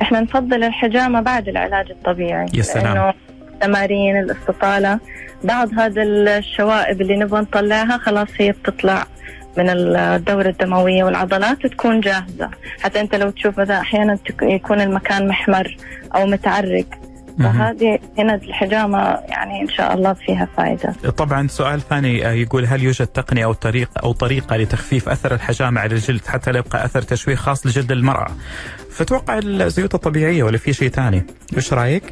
[0.02, 2.45] إحنا نفضل الحجامة بعد العلاج الطبيعي.
[2.54, 3.14] يا سلام.
[3.54, 4.99] التمارين الاستطالة
[5.43, 9.06] بعض هذا الشوائب اللي نبغى نطلعها خلاص هي بتطلع
[9.58, 12.49] من الدورة الدموية والعضلات تكون جاهزة.
[12.82, 15.78] حتى أنت لو تشوف مثلا أحيانا يكون المكان محمر
[16.16, 16.86] أو متعرق.
[17.39, 18.97] فهذه هنا الحجامة
[19.30, 23.54] يعني إن شاء الله فيها فائدة طبعا سؤال ثاني آه، يقول هل يوجد تقنية أو
[23.54, 27.91] طريقة أو طريقة لتخفيف أثر الحجامة على الجلد حتى لا يبقى أثر تشويه خاص لجلد
[27.91, 28.32] المرأة؟
[29.02, 31.26] فتوقع الزيوت الطبيعية ولا في شيء ثاني؟
[31.58, 32.04] إيش رأيك؟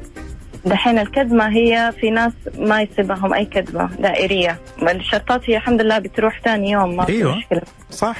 [0.66, 4.60] دحين الكدمة هي في ناس ما يصيبهم أي كدمة دائرية.
[4.82, 7.38] الشرطات هي الحمد لله بتروح ثاني يوم ما أيوة.
[7.38, 7.62] مشكلة.
[7.92, 8.18] صح.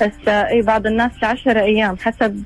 [0.00, 2.44] بس إي بعض الناس لعشرة أيام حسب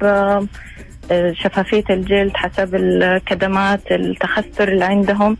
[1.32, 5.36] شفافية الجلد حسب الكدمات التخثر اللي عندهم.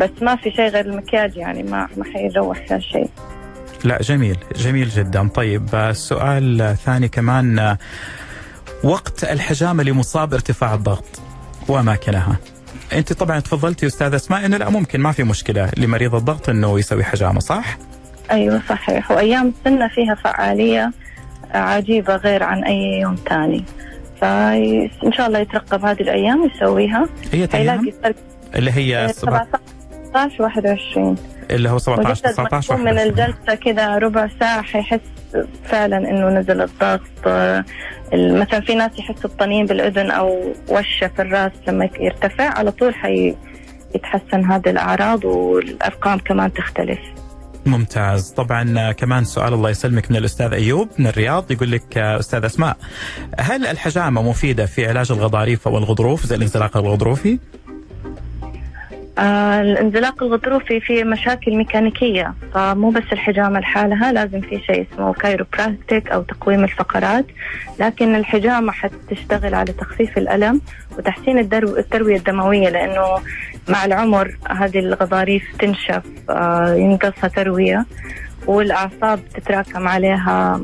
[0.00, 3.10] بس ما في شيء غير المكياج يعني ما ما حيروح شيء.
[3.84, 5.28] لا جميل جميل جدا.
[5.28, 7.76] طيب السؤال ثاني كمان
[8.84, 11.20] وقت الحجامة لمصاب ارتفاع الضغط
[11.68, 12.36] وأماكنها
[12.92, 17.04] انت طبعا تفضلتي أستاذة أسماء إنه لا ممكن ما في مشكلة لمريض الضغط إنه يسوي
[17.04, 17.78] حجامه صح؟
[18.30, 19.10] أيوه صحيح.
[19.10, 20.92] وأيام السنة فيها فعالية
[21.50, 23.64] عجيبة غير عن أي يوم ثاني
[24.20, 27.08] فإن شاء الله يترقب هذه الأيام يسويها.
[27.32, 27.92] هي أيام
[28.54, 29.46] اللي هي 17
[30.14, 31.16] 21
[31.50, 35.00] اللي هو 17 19 من الجلسة كذا ربع ساعة حيحس
[35.64, 37.00] فعلا إنه نزل الضغط.
[38.12, 44.44] مثلا في ناس يحسوا بطنين بالأذن أو وشة في الرأس لما يرتفع على طول حيتحسن
[44.44, 46.98] هذه الأعراض والأرقام كمان تختلف.
[47.66, 48.30] ممتاز.
[48.30, 52.76] طبعا كمان سؤال الله يسلمك من الأستاذ أيوب من الرياض يقول لك أستاذ أسماء
[53.38, 57.38] هل الحجامة مفيدة في علاج الغضاريف أو الغضروف زي الانزلاق الغضروفي؟
[59.20, 66.08] آه الانزلاق الغضروفي في مشاكل ميكانيكية فمو بس الحجامة لحالها لازم في شيء اسمه كايروبراكتيك
[66.10, 67.26] أو تقويم الفقرات.
[67.80, 70.60] لكن الحجامة حتشتغل على تخفيف الألم
[70.98, 73.04] وتحسين التروية الدموية لأنه
[73.68, 77.86] مع العمر هذه الغضاريف تنشف آه ينقصها تروية
[78.46, 80.60] والأعصاب تتراكم عليها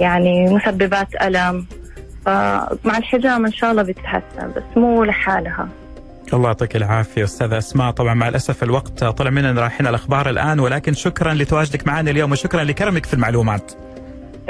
[0.00, 1.66] يعني مسببات ألم.
[2.26, 5.68] فمع الحجامة إن شاء الله بتتحسن بس مو لحالها.
[6.34, 7.90] الله يعطيك العافية أستاذة أسماء.
[7.90, 12.64] طبعا مع الأسف الوقت طلع مننا رايحين الأخبار الآن ولكن شكرا لتواجدك معنا اليوم وشكرا
[12.64, 13.72] لكرمك في المعلومات.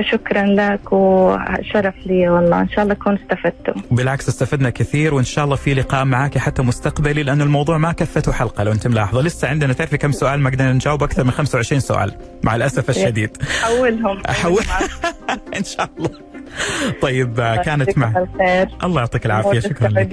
[0.00, 2.60] شكرا لك وشرف لي والله.
[2.60, 6.62] إن شاء الله أكون استفدتوا بالعكس استفدنا كثير وإن شاء الله في لقاء معك حتى
[6.62, 8.64] مستقبلي لأنه الموضوع ما كفته حلقة.
[8.64, 12.14] لو أنت ملاحظة لسه عندنا تعرفي كم سؤال؟ ما قدرنا نجاوب أكثر من 25 سؤال
[12.42, 13.36] مع الأسف الشديد.
[13.62, 14.62] حولهم احول
[15.58, 16.29] إن شاء الله.
[17.02, 17.34] طيب
[17.64, 18.26] كانت مع
[18.84, 20.08] الله يعطيك العافية شكرا لك.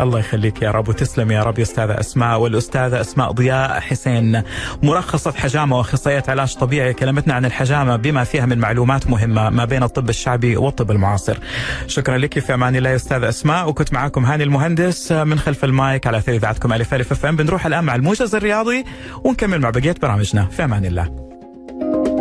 [0.00, 2.40] الله يخليك يا رب وتسلم يا رب يا أستاذة أسماء.
[2.40, 4.42] والأستاذة أسماء ضياء حسين
[4.82, 6.92] مرخصة حجامة واخصائيه علاج طبيعي.
[6.94, 11.38] كلمتنا عن الحجامة بما فيها من معلومات مهمة ما بين الطب الشعبي والطب المعاصر.
[11.86, 13.68] شكرا لك في أمان الله يا أستاذة أسماء.
[13.68, 17.36] وكنت معاكم هاني المهندس من خلف المايك على اثير إذاعتكم ألف ألف أف أم.
[17.36, 18.84] بنروح الآن مع الموجز الرياضي
[19.24, 20.46] ونكمل مع بقية برامجنا.
[20.46, 22.11] في أمان الله.